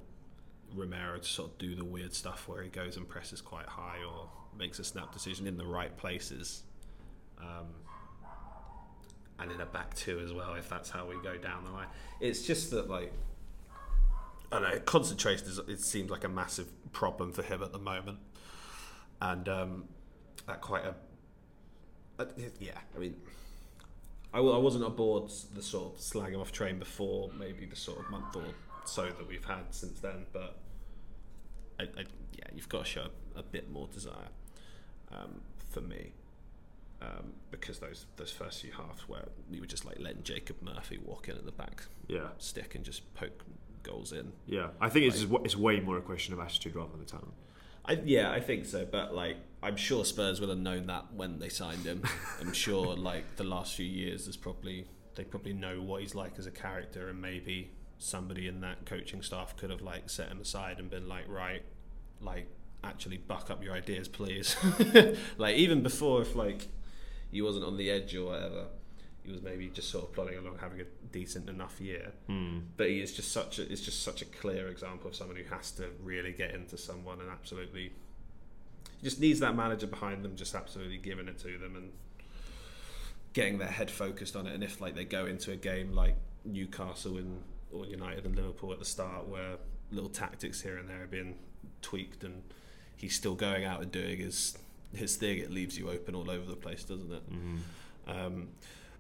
[0.75, 3.99] Romero to sort of do the weird stuff where he goes and presses quite high
[4.07, 6.63] or makes a snap decision in the right places.
[7.39, 7.67] Um,
[9.39, 11.87] and in a back two as well, if that's how we go down the line.
[12.21, 13.13] It's just that like
[14.53, 17.79] I don't know concentration is it seems like a massive problem for him at the
[17.79, 18.19] moment,
[19.23, 19.85] and um,
[20.47, 20.95] that quite a
[22.21, 22.27] uh,
[22.59, 22.73] yeah.
[22.95, 23.17] I mean,
[24.35, 28.11] I, wasn't aboard the sort of slag him off train before maybe the sort of
[28.11, 28.45] month or
[28.91, 30.57] so that we've had since then, but
[31.79, 34.29] I, I, yeah, you've got to show a bit more desire
[35.13, 36.13] um, for me.
[37.03, 40.99] Um, because those those first few halves where you were just like letting Jacob Murphy
[41.03, 42.29] walk in at the back Yeah.
[42.37, 43.43] stick and just poke
[43.83, 44.33] goals in.
[44.47, 47.07] Yeah, I think it's just, it's way more a question of attitude rather than the
[47.07, 47.33] talent.
[47.87, 48.85] I, yeah, I think so.
[48.85, 52.03] But like, I'm sure Spurs will have known that when they signed him.
[52.41, 56.39] I'm sure like the last few years, there's probably they probably know what he's like
[56.39, 57.71] as a character, and maybe
[58.01, 61.63] somebody in that coaching staff could have like set him aside and been like, right,
[62.21, 62.49] like
[62.83, 64.57] actually buck up your ideas, please.
[65.39, 66.69] like even before, if like
[67.31, 68.67] he wasn't on the edge or whatever.
[69.23, 72.13] He was maybe just sort of plodding along, having a decent enough year.
[72.27, 72.61] Hmm.
[72.79, 75.45] But he is just such a it's just such a clear example of someone who
[75.55, 77.93] has to really get into someone and absolutely
[79.03, 81.93] just needs that manager behind them, just absolutely giving it to them and
[83.35, 84.55] getting their head focused on it.
[84.55, 87.43] And if like they go into a game like Newcastle and
[87.73, 89.57] or United and Liverpool at the start, where
[89.91, 91.37] little tactics here and there are being
[91.83, 92.43] tweaked, and
[92.97, 94.57] he's still going out and doing his
[94.95, 97.23] his thing, it leaves you open all over the place, doesn't it?
[98.09, 98.49] Um,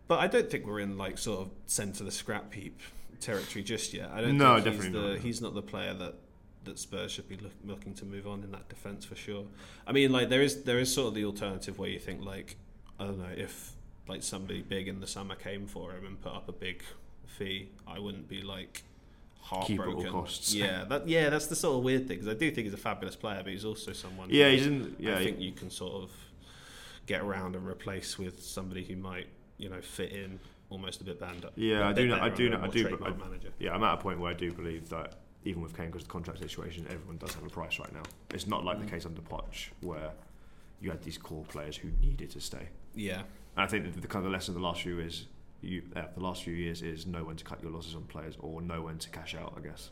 [0.06, 2.80] but I don't think we're in like sort of centre the scrap heap
[3.20, 4.10] territory just yet.
[4.12, 5.18] I don't No, think definitely he's, the, not.
[5.18, 6.14] he's not the player that
[6.64, 9.46] that Spurs should be look, looking to move on in that defence for sure.
[9.86, 12.56] I mean, like there is there is sort of the alternative where you think like
[12.98, 13.72] I don't know if
[14.08, 16.82] like somebody big in the summer came for him and put up a big
[17.30, 18.82] fee, I wouldn't be like
[19.40, 20.10] heartbroken.
[20.10, 20.54] costs.
[20.54, 22.78] Yeah, that yeah, that's the sort of weird thing because I do think he's a
[22.78, 24.28] fabulous player, but he's also someone.
[24.30, 26.10] Yeah, who he's in- yeah, I he- think you can sort of
[27.06, 29.26] get around and replace with somebody who might
[29.58, 31.52] you know fit in almost a bit band up.
[31.56, 32.18] Yeah, I do know.
[32.20, 32.60] I do know.
[32.62, 32.82] I do.
[32.84, 33.48] trademark I, manager.
[33.58, 35.14] yeah, I'm at a point where I do believe that
[35.44, 38.02] even with Kane, because the contract situation, everyone does have a price right now.
[38.34, 38.84] It's not like Mm.
[38.84, 40.12] the case under Poch where
[40.82, 42.68] you had these core players who needed to stay.
[42.94, 43.20] Yeah,
[43.56, 45.26] And I think that the kind of lesson of the last few years,
[45.62, 48.36] you, uh, the last few years, is know when to cut your losses on players
[48.40, 49.54] or know when to cash out.
[49.56, 49.90] I guess.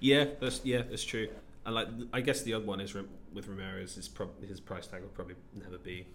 [0.00, 1.28] yeah, that's yeah, that's true.
[1.64, 3.96] And like, I guess the odd one is with Ramirez.
[3.96, 6.06] His, prob- his price tag will probably never be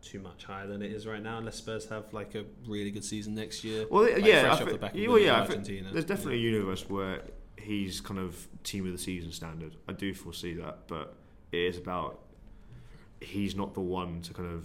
[0.00, 3.04] too much higher than it is right now, unless Spurs have like a really good
[3.04, 3.86] season next year.
[3.90, 5.90] Well, like, yeah, fresh off the back of well, yeah, Argentina.
[5.92, 7.22] there's definitely a universe where
[7.56, 9.76] he's kind of team of the season standard.
[9.88, 11.16] I do foresee that, but
[11.52, 12.20] it is about
[13.20, 14.64] he's not the one to kind of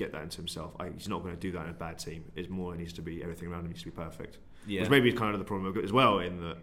[0.00, 0.72] get that into himself.
[0.80, 2.24] I, he's not going to do that in a bad team.
[2.34, 4.38] It's more it needs to be everything around him needs to be perfect.
[4.66, 4.80] Yeah.
[4.82, 6.56] Which maybe is kind of the problem as well in that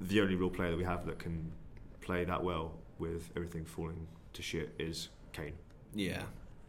[0.00, 1.52] the only real player that we have that can
[2.00, 5.54] play that well with everything falling to shit is Kane.
[5.94, 6.22] Yeah,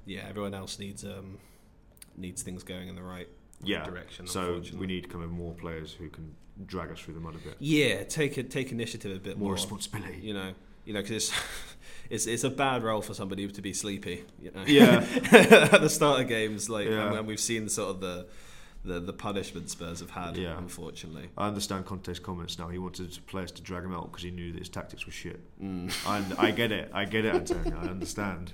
[0.06, 0.26] yeah.
[0.28, 1.38] Everyone else needs um
[2.18, 3.30] needs things going in the right
[3.64, 3.84] Yeah.
[3.86, 4.28] direction.
[4.28, 6.36] So we need kind of more players who can
[6.68, 7.56] drag us through the mud a bit.
[7.60, 9.54] yeah take it take initiative a bit More more.
[9.54, 10.20] responsibility.
[10.22, 10.52] You know,
[10.86, 11.34] you know, because it's,
[12.10, 14.24] it's it's a bad role for somebody to be sleepy.
[14.42, 15.06] You know, Yeah.
[15.32, 17.12] at the start of games, like Yeah.
[17.12, 18.28] when we've seen sort of the
[18.86, 20.36] the the punishment Spurs have had.
[20.38, 20.58] Yeah.
[20.58, 21.30] unfortunately.
[21.38, 22.68] I understand Conte's comments now.
[22.68, 25.40] He wanted players to drag him out because he knew that his tactics were shit.
[25.64, 25.90] Mm.
[26.08, 26.92] And I get it.
[26.94, 27.78] I get it, Antonio.
[27.82, 28.52] I understand.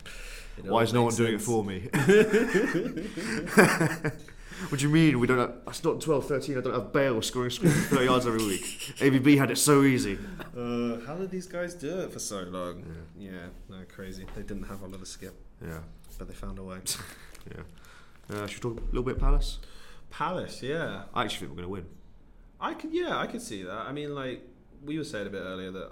[0.64, 1.88] Why is no one makes doing it for me?
[4.68, 5.20] What do you mean?
[5.20, 5.54] We don't have.
[5.68, 6.58] It's not 12 13.
[6.58, 8.62] I don't have Bale scoring from 30 yards every week.
[8.98, 10.18] AVB had it so easy.
[10.56, 12.84] Uh, how did these guys do it for so long?
[13.18, 13.32] Yeah,
[13.70, 14.26] no, crazy.
[14.36, 15.32] They didn't have a lot of Skipp,
[15.62, 15.80] Yeah.
[16.18, 16.78] but they found a way.
[17.50, 18.36] Yeah.
[18.38, 19.60] Uh, should we talk a little bit Palace?
[20.12, 21.04] Palace, yeah.
[21.16, 21.86] I actually think we're going to win.
[22.60, 23.72] I could, yeah, I could see that.
[23.88, 24.42] I mean, like
[24.84, 25.90] we were saying a bit earlier that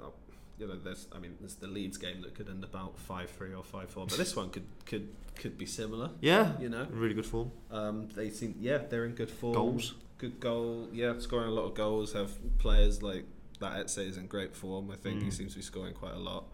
[0.60, 3.54] you know, there's, I mean, there's the Leeds game that could end about five three
[3.54, 5.08] or five four, but this one could could
[5.38, 6.12] could be similar.
[6.22, 6.54] Yeah.
[6.60, 7.52] You know, In really good form.
[7.72, 9.54] um, they seem, yeah, they're in good form.
[9.54, 9.94] Goals.
[10.18, 12.14] good goal, yeah, scoring a lot of goals.
[12.14, 13.26] Have players like
[13.60, 13.78] that.
[13.86, 14.90] Eze is in great form.
[14.92, 15.34] I think he Mm.
[15.34, 16.46] seems to be scoring quite a lot.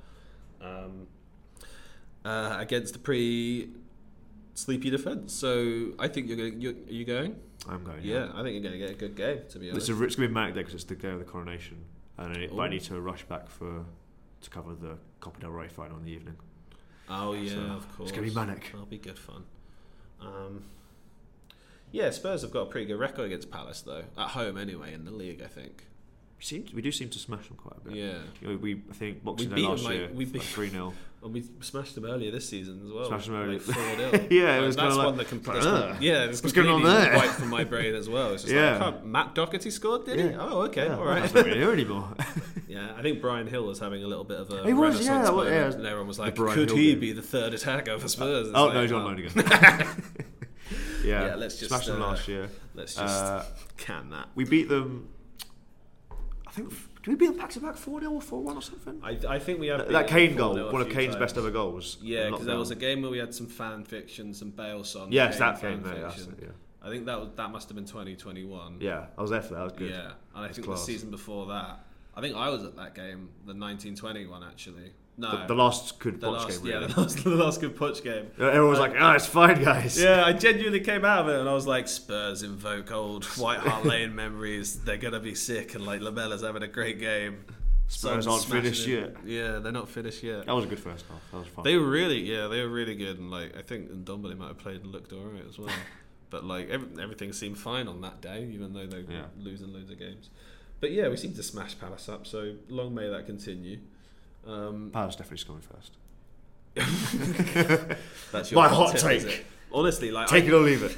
[0.62, 1.08] Um,
[2.26, 3.70] uh, against a pretty
[4.54, 5.34] sleepy defence.
[5.34, 6.62] So I think you're going.
[6.62, 7.36] You're, are you going?
[7.68, 8.00] I'm going.
[8.04, 9.40] Yeah, I think you're going to get a good game.
[9.50, 10.96] To be honest, It's, a, it's going to be a manic day because it's the
[10.96, 11.78] day of the coronation,
[12.18, 13.86] and I, but I need to rush back for
[14.42, 16.36] to cover the Copa del Rey final in the evening.
[17.10, 18.10] Oh yeah, So, of course.
[18.10, 18.70] it's gonna be manic.
[18.72, 19.44] That'll be good fun.
[20.22, 20.64] Um,
[21.92, 25.06] yeah, Spurs have got a pretty good record against Palace though, at home anyway in
[25.06, 25.42] the league.
[25.44, 25.84] I think.
[26.40, 27.96] We, seem, we do seem to smash them quite a bit.
[27.96, 28.14] Yeah.
[28.42, 30.70] You know, we I think Boxing Day beat last them, like- year, we beat- three
[30.70, 30.94] 0
[31.24, 33.06] And we smashed them earlier this season as well.
[33.06, 33.60] Smashed them earlier.
[33.66, 34.28] Like 4-0.
[34.30, 36.52] Yeah, it was that's like- one that com- like, that's ugh, com- yeah, it's what's
[36.52, 37.14] going on there?
[37.16, 38.34] Wiped from my brain as well.
[38.34, 38.78] It's just Yeah.
[38.84, 40.26] like, I Matt Doherty scored, did he?
[40.32, 40.38] Yeah.
[40.40, 42.10] Oh, okay, Yeah, all Well, that's not really anymore.
[42.74, 45.14] Yeah, I think Bryan Gil was having a little bit of a He was, yeah,
[45.14, 45.78] renaissance that yeah.
[45.78, 47.02] and everyone was like, could Hill he bit.
[47.02, 48.48] be the third attacker for Spurs?
[48.48, 49.32] It's oh like, no, John well, Lonergan.
[51.06, 52.50] yeah, Yeah, let's just, smashed them uh, last year.
[52.74, 53.44] Let's just Uh,
[53.78, 54.30] can that.
[54.34, 55.10] we beat them.
[56.48, 56.70] I think
[57.04, 59.00] did we beat them back to back four 0 or four one or something?
[59.04, 61.18] I, I think we have That, that Kane goal, one of Kane's times.
[61.18, 61.98] best ever goals.
[62.02, 65.10] Yeah, because there was a game where we had some fan fiction, some Bale song.
[65.12, 66.02] Yes, Kane that game there.
[66.02, 66.48] That's it, yeah.
[66.82, 68.78] I think that was, that must have been 2021.
[68.80, 69.60] yeah, I was there for that.
[69.60, 69.92] That was good.
[69.92, 70.80] Yeah, and I think class.
[70.80, 71.80] the season before that,
[72.16, 74.92] I think I was at that game, the 1920 one actually.
[75.16, 76.72] No, The, the last good the last, game.
[76.72, 78.32] yeah, the last, the last good Poch game.
[78.40, 81.48] Everyone was like, "Ah, it's fine, guys." Yeah, I genuinely came out of it and
[81.48, 84.84] I was like, Spurs invoke old White Hart Lane memories.
[84.84, 87.46] They're gonna be sick, and like Lamela's having a great game.
[87.88, 88.92] Spurs aren't finished it.
[88.92, 89.16] yet.
[89.24, 90.48] Yeah, they're not finished yet.
[90.48, 91.22] That was a good first half.
[91.32, 91.64] That was fun.
[91.64, 94.58] They were really, yeah, they were really good, and like I think Ndombele might have
[94.58, 95.70] played and looked alright as well.
[96.32, 99.26] but like every, everything seemed fine on that day, even though they're Yeah.
[99.38, 100.32] losing loads of games.
[100.84, 103.80] But yeah, we seem to smash Palace up, so long may that continue.
[104.46, 105.96] Um, Palace definitely scoring first.
[108.34, 109.46] that's your My hot tip, take.
[109.72, 110.98] Honestly, like Take I, it or leave it.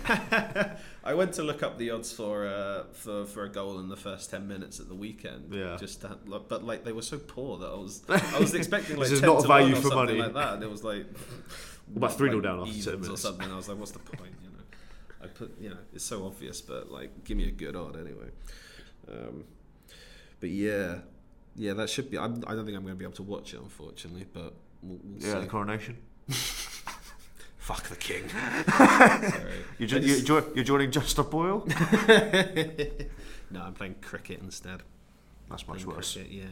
[1.03, 3.95] I went to look up the odds for uh, for for a goal in the
[3.95, 5.53] first ten minutes at the weekend.
[5.53, 5.77] Yeah.
[5.79, 9.09] Just to, but like they were so poor that I was I was expecting like
[9.09, 10.19] This is 10 not to value or for something money.
[10.19, 11.05] like that, and it was like
[11.95, 13.51] About 3-0 like down after 10 minutes or something.
[13.51, 14.33] I was like, what's the point?
[14.41, 14.63] You know,
[15.21, 18.31] I put you know it's so obvious, but like give me a good odd anyway.
[19.07, 19.43] Um,
[20.39, 20.99] but yeah,
[21.55, 22.17] yeah, that should be.
[22.17, 24.99] I'm, I don't think I'm going to be able to watch it unfortunately, but we'll,
[25.03, 25.39] we'll Yeah, see.
[25.41, 25.97] the coronation.
[27.57, 28.23] Fuck the king.
[29.79, 31.65] You're, jo- you're, jo- you're joining Just a Boyle?
[33.49, 34.83] no, I'm playing cricket instead.
[35.49, 36.13] That's much worse.
[36.13, 36.43] cricket, yeah.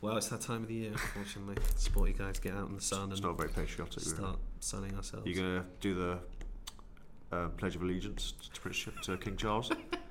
[0.00, 1.56] Well, it's that time of the year, unfortunately.
[1.76, 3.96] Sporty guys get out in the sun It's and not very patriotic.
[4.04, 4.16] really.
[4.16, 5.26] start sunning ourselves.
[5.26, 6.18] You're gonna do the
[7.36, 9.70] uh, Pledge of Allegiance to, to King Charles.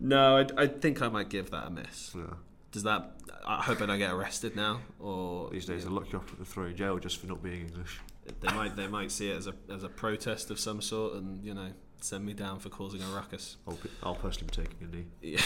[0.00, 2.12] No, I, I think I might give that a miss.
[2.14, 2.34] yeah.
[2.72, 3.12] Does that?
[3.46, 6.46] I hope I don't get arrested now, or These days, they lock you up and
[6.46, 8.00] throw you in jail just for not being English.
[8.40, 11.44] they might they might see it as a as a protest of some sort, and
[11.44, 11.68] you know
[12.00, 13.56] send me down for causing a ruckus.
[13.66, 15.06] I'll, be, I'll personally be taking a knee.
[15.22, 15.40] Yeah.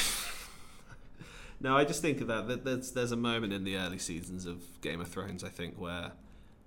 [1.60, 2.48] no, I just think of that.
[2.48, 5.78] that There's there's a moment in the early seasons of Game of Thrones, I think,
[5.78, 6.12] where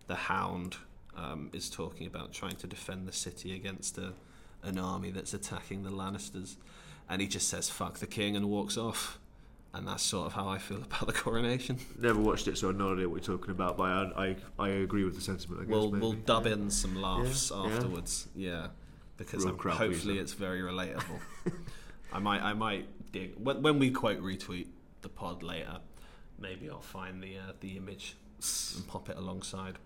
[0.07, 0.77] the Hound
[1.17, 4.13] um, is talking about trying to defend the city against a,
[4.63, 6.55] an army that's attacking the Lannisters,
[7.11, 9.19] and he just says "fuck the king" and walks off.
[9.73, 11.77] And that's sort of how I feel about the coronation.
[11.97, 13.77] Never watched it, so I have no idea what you're talking about.
[13.77, 13.83] But
[14.17, 15.61] I, I, I agree with the sentiment.
[15.61, 16.01] I guess, We'll maybe.
[16.01, 17.75] we'll dub in some laughs Yeah, yeah.
[17.75, 18.27] afterwards.
[18.35, 18.67] Yeah,
[19.17, 21.19] because Real I'm- hopefully it's very relatable.
[22.13, 24.67] I might I might dig when, when we quote retweet
[25.01, 25.77] the pod later.
[26.37, 28.15] Maybe I'll find the uh, the image
[28.75, 29.77] and pop it alongside.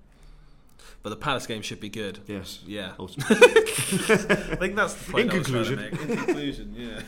[1.03, 2.19] But the Palace game should be good.
[2.27, 2.59] Yes.
[2.65, 3.37] Yeah, Ultimately.
[3.47, 5.25] I think that's the point.
[5.25, 5.75] In I was to conclusion.
[5.79, 5.91] make.
[6.01, 7.01] In conclusion, yeah.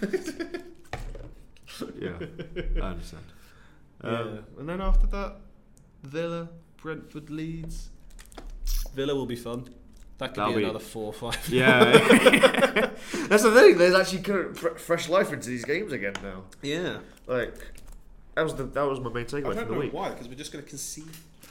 [1.99, 3.23] yeah, I understand.
[4.01, 4.59] Um, yeah.
[4.59, 5.37] And then after that,
[6.03, 6.49] Villa,
[6.81, 7.89] Brentford, Leeds.
[8.93, 9.69] Villa will be fun.
[10.19, 11.47] That could That'll be be- another four or five.
[11.49, 11.83] Yeah,
[13.27, 13.77] that's the thing.
[13.77, 16.43] There's actually kind fr- fresh life into these games again now.
[16.63, 16.97] yeah.
[17.27, 17.53] Like
[18.35, 19.93] that was the that was my main takeaway from the week.
[19.93, 21.05] why, because we're just going to concede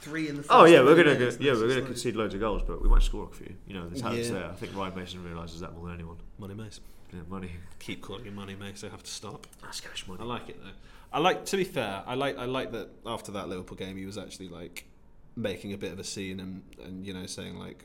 [0.06, 0.46] three in the.
[0.48, 2.88] Oh yeah, we're gonna go, yeah we're gonna like- concede loads of goals, but we
[2.88, 3.54] might score a few.
[3.66, 4.34] You know, there's talent's Yeah.
[4.34, 4.50] there.
[4.50, 6.16] I think Ryan Mason realizes that more than anyone.
[6.38, 6.80] Money Mace.
[7.12, 7.50] Yeah, money.
[7.78, 8.84] Keep calling him Money Mace.
[8.84, 9.46] I have to stop.
[9.62, 10.20] That's cash money.
[10.22, 10.70] I like it though.
[11.12, 11.44] I like.
[11.46, 12.38] To be fair, I like.
[12.38, 14.86] I like that after that Liverpool game, he was actually like
[15.36, 17.84] making a bit of a scene and and you know saying like.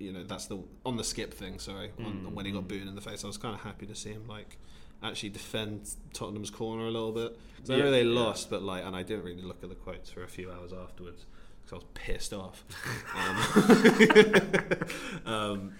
[0.00, 1.58] You know that's the on the Skipp thing.
[1.58, 2.32] Sorry, on, mm.
[2.32, 4.28] when he got booed in the face, I was kind of happy to see him
[4.28, 4.56] like
[5.02, 7.38] actually defend Tottenham's corner a little bit.
[7.60, 8.20] 'Cause I know Yeah, they yeah.
[8.20, 10.72] lost, but like, and I didn't really look at the quotes for a few hours
[10.72, 11.24] afterwards
[11.64, 12.64] because I was pissed off.
[15.26, 15.72] um, um,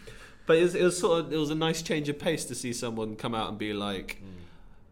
[0.47, 2.55] but it was, it was sort of it was a nice change of pace to
[2.55, 4.21] see someone come out and be like,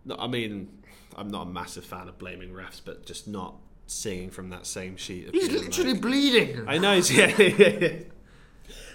[0.05, 0.69] no, I mean,
[1.17, 3.57] I'm not a massive fan of blaming refs, but just not
[3.87, 5.29] singing from that same sheet.
[5.29, 6.65] Of He's literally like- bleeding.
[6.69, 7.11] I know, it's-
[7.59, 7.89] yeah.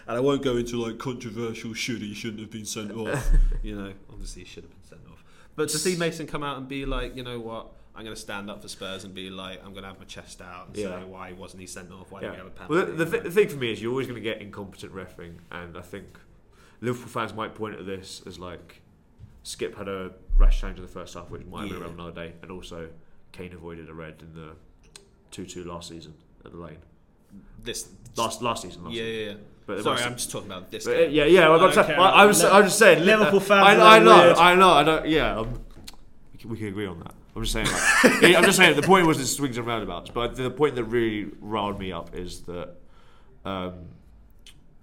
[0.07, 3.27] and I won't go into like controversial should he shouldn't have been sent off.
[3.63, 5.20] you know, obviously he should have been sent off.
[5.56, 8.22] But to see Mason come out and be like, you know what, I'm going to
[8.22, 10.78] stand up for Spurs and be like, I'm going to have my chest out and
[10.78, 10.99] Yeah.
[10.99, 12.12] say why wasn't he sent off?
[12.12, 12.74] Why didn't we have a penalty?
[12.76, 14.93] Well, the, the, th- the thing for me is you're always going to get incompetent
[14.93, 16.18] refing, and I think
[16.80, 18.82] Liverpool fans might point at this as like
[19.43, 22.12] Skipp had a rash change in the first half, which might have been around another
[22.14, 22.89] day, and also
[23.34, 24.52] Kane avoided a red in the
[25.32, 26.14] two-two last season
[26.45, 26.78] at the Lane.
[27.64, 29.24] this Last last season, last yeah, season.
[29.26, 29.38] yeah, yeah.
[29.66, 30.86] But Sorry, I'm just talking about this.
[30.86, 31.12] Game.
[31.12, 31.49] yeah, yeah.
[31.49, 33.05] Well, I'm, saying- I, I was, I was just saying.
[33.05, 34.38] Liverpool fans I, I know, weird.
[34.38, 35.07] I know, I don't.
[35.07, 35.62] Yeah, um,
[36.34, 37.14] we, can, we can agree on that.
[37.36, 37.68] I'm just saying.
[38.22, 38.76] Like, I'm just saying.
[38.76, 42.16] The point was the swings and roundabouts, but the point that really riled me up
[42.16, 42.76] is that.
[43.45, 43.86] Um,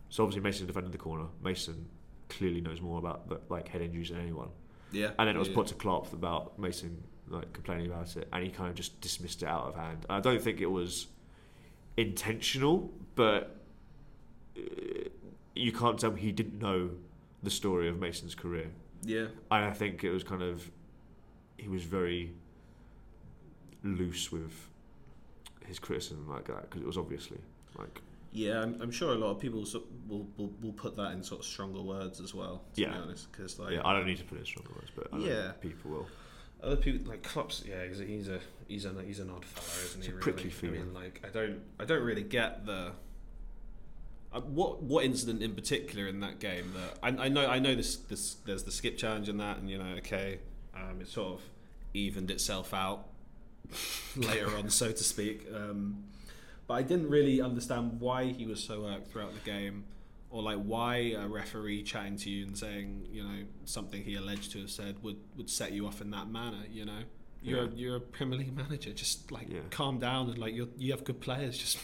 [0.09, 1.27] so obviously Mason defended the corner.
[1.43, 1.87] Mason
[2.29, 4.49] clearly knows more about the, like head injuries than anyone.
[4.91, 5.11] yeah.
[5.19, 5.55] And then it was yeah.
[5.55, 9.43] put to Klopp about Mason like complaining about it, and he kind of just dismissed
[9.43, 10.07] it out of hand.
[10.09, 11.09] And I don't think it was
[11.97, 13.58] intentional, but
[15.55, 16.91] you can't tell me he didn't know
[17.43, 18.69] the story of Mason's career.
[19.03, 19.27] Yeah.
[19.51, 20.71] And I think it was kind of
[21.57, 22.33] he was very
[23.85, 24.53] loose with
[25.67, 27.39] his criticism like that because it was obviously
[27.79, 28.01] like
[28.33, 29.65] Yeah, I'm, I'm sure a lot of people
[30.09, 32.63] will, will will put that in sort of stronger words as well.
[32.75, 32.93] To Yeah.
[32.93, 33.83] be honest, because like yeah.
[33.85, 35.53] I don't need to put it in stronger words, but Yeah.
[35.61, 36.07] people will.
[36.63, 37.65] other people like Klopp's.
[37.67, 40.09] Yeah, he's a he's a he's a he's an odd fellow isn't he?
[40.11, 40.79] It's prickly really?
[40.79, 42.93] I mean, like I don't I don't really get the.
[44.31, 47.75] Uh, what what incident in particular in that game that I, I know I know
[47.75, 50.39] this this there's the Skipp challenge and that and you know okay
[50.77, 51.41] um, it sort of
[51.95, 53.07] evened itself out
[54.17, 56.05] later on so to speak um,
[56.67, 59.85] but I didn't really understand why he was so irked throughout the game
[60.31, 64.53] or like why a referee chatting to you and saying you know something he alleged
[64.53, 67.01] to have said would, would set you off in that manner you know
[67.43, 67.71] you're Yeah.
[67.75, 69.61] you're a Premier League manager just like Yeah.
[69.71, 71.79] calm down and like you you have good players just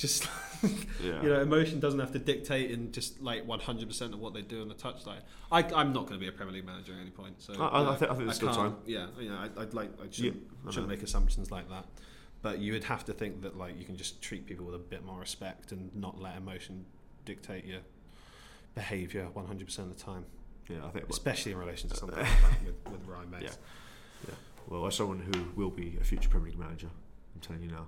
[0.00, 0.26] just
[1.02, 1.22] Yeah.
[1.22, 4.60] you know emotion doesn't have to dictate in just like 100% of what they do
[4.62, 5.20] on the touchline
[5.52, 7.80] I, I'm not going to be a Premier League manager at any point so I-
[7.80, 8.76] I know, think- I think there's still time.
[8.86, 11.86] yeah you know I, I'd like I shouldn't, Yeah, I shouldn't make assumptions like that
[12.42, 14.78] but you would have to think that like you can just treat people with a
[14.78, 16.84] bit more respect and not let emotion
[17.26, 17.80] dictate your
[18.74, 20.24] behaviour 100% of the time
[20.68, 21.06] Yeah, I think.
[21.10, 23.58] especially in relation to something like that with, with Ryan Bates
[24.26, 24.34] Yeah.
[24.68, 26.88] Well, as someone who will be a future Premier League manager,
[27.34, 27.86] I'm telling you now.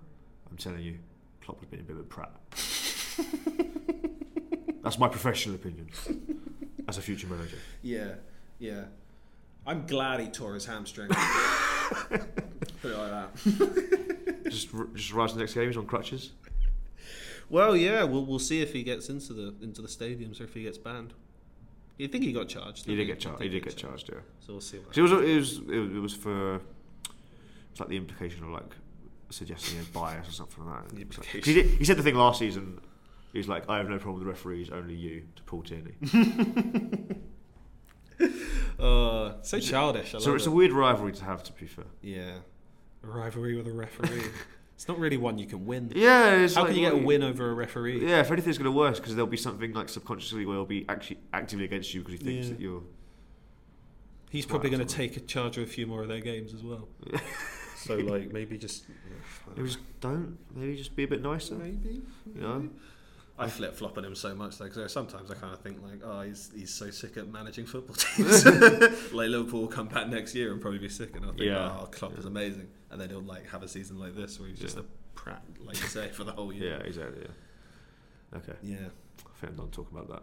[0.50, 0.98] I'm telling you,
[1.44, 2.32] Klopp has been a bit of a prat.
[4.82, 5.88] That's my professional opinion.
[6.88, 7.56] As a future manager.
[7.82, 8.14] Yeah,
[8.58, 8.84] yeah.
[9.66, 11.08] I'm glad he tore his hamstring.
[11.10, 13.30] Put it like that.
[14.52, 15.66] Just, just rise the next game.
[15.68, 16.32] He's on crutches.
[17.48, 20.52] Well, yeah, we'll we'll see if he gets into the into the stadiums or if
[20.52, 21.14] he gets banned.
[21.96, 22.84] You think he got charged?
[22.84, 23.42] He didn't get charged.
[23.42, 24.10] He did get charged.
[24.12, 24.18] Yeah.
[24.40, 24.76] So we'll see.
[24.78, 25.12] What 'Cause It was.
[25.12, 25.58] It was.
[25.58, 26.60] It was, it was for.
[27.70, 28.74] It's like the implication of like
[29.32, 31.18] suggesting a bias or something like that.
[31.18, 32.80] Like- he, did, he said the thing last season.
[33.32, 35.94] He's like, I have no problem with the referees, only you to Paul Tierney.
[38.78, 40.14] Uh, so childish.
[40.14, 40.48] I so it's it.
[40.48, 41.84] a weird rivalry to have, to be fair.
[42.02, 42.36] yeah,
[43.02, 44.22] a rivalry with a referee.
[44.74, 45.92] it's not really one you can win.
[45.94, 48.06] Yeah, it's How like, can you get a win over a referee?
[48.08, 50.84] Yeah, if anything's going to worse, because there'll be something like subconsciously where he'll be
[50.88, 52.52] actually actively against you because he thinks Yeah.
[52.54, 52.82] that you're.
[54.30, 56.62] He's probably going to take a charge of a few more of their games as
[56.62, 56.88] well.
[57.84, 58.84] so like maybe just
[59.56, 60.38] Maybe just don't.
[60.54, 61.54] Maybe just be a bit nicer.
[61.54, 62.02] maybe
[62.34, 62.68] You know.
[63.38, 66.00] I flip flop on him so much though, because sometimes I kind of think like,
[66.04, 68.44] oh, he's he's so sick at managing football teams.
[69.12, 71.78] like Liverpool will come back next year and probably be sick, and I'll think, Yeah.
[71.80, 74.58] oh, Klopp is amazing, and then he'll like have a season like this where he's
[74.60, 74.82] just Yeah.
[74.82, 76.76] a prat, like you say, for the whole year.
[76.78, 77.22] Yeah, exactly.
[77.22, 78.38] Yeah.
[78.38, 78.52] Okay.
[78.62, 80.22] Yeah, I think I'm done talking about that.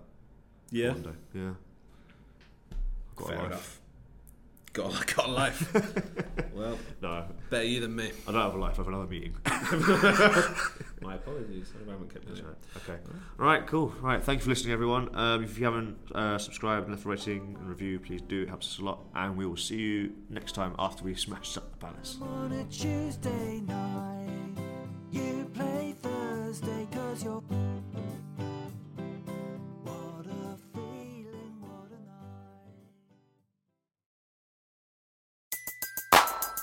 [0.71, 1.09] yeah, One day.
[1.33, 1.51] Yeah.
[2.71, 3.79] I've got fair enough.
[4.79, 5.73] Got got a life.
[6.53, 8.11] well, No, better you than me.
[8.27, 8.75] I don't have a life.
[8.75, 9.35] I have another meeting.
[11.01, 11.73] My apologies.
[11.85, 12.45] I haven't kept That's it.
[12.45, 12.55] right.
[12.77, 12.97] Okay.
[13.39, 13.65] All right.
[13.67, 13.93] Cool.
[14.01, 14.23] All right.
[14.23, 15.13] Thank you for listening, everyone.
[15.15, 18.43] Um, if you haven't uh, subscribed and left a rating and review, please do.
[18.43, 18.99] It helps us a lot.
[19.15, 22.17] And we will see you next time after we smash up the palace.
[22.21, 24.55] On a Tuesday night,
[25.11, 27.43] you play Thursday cause you're.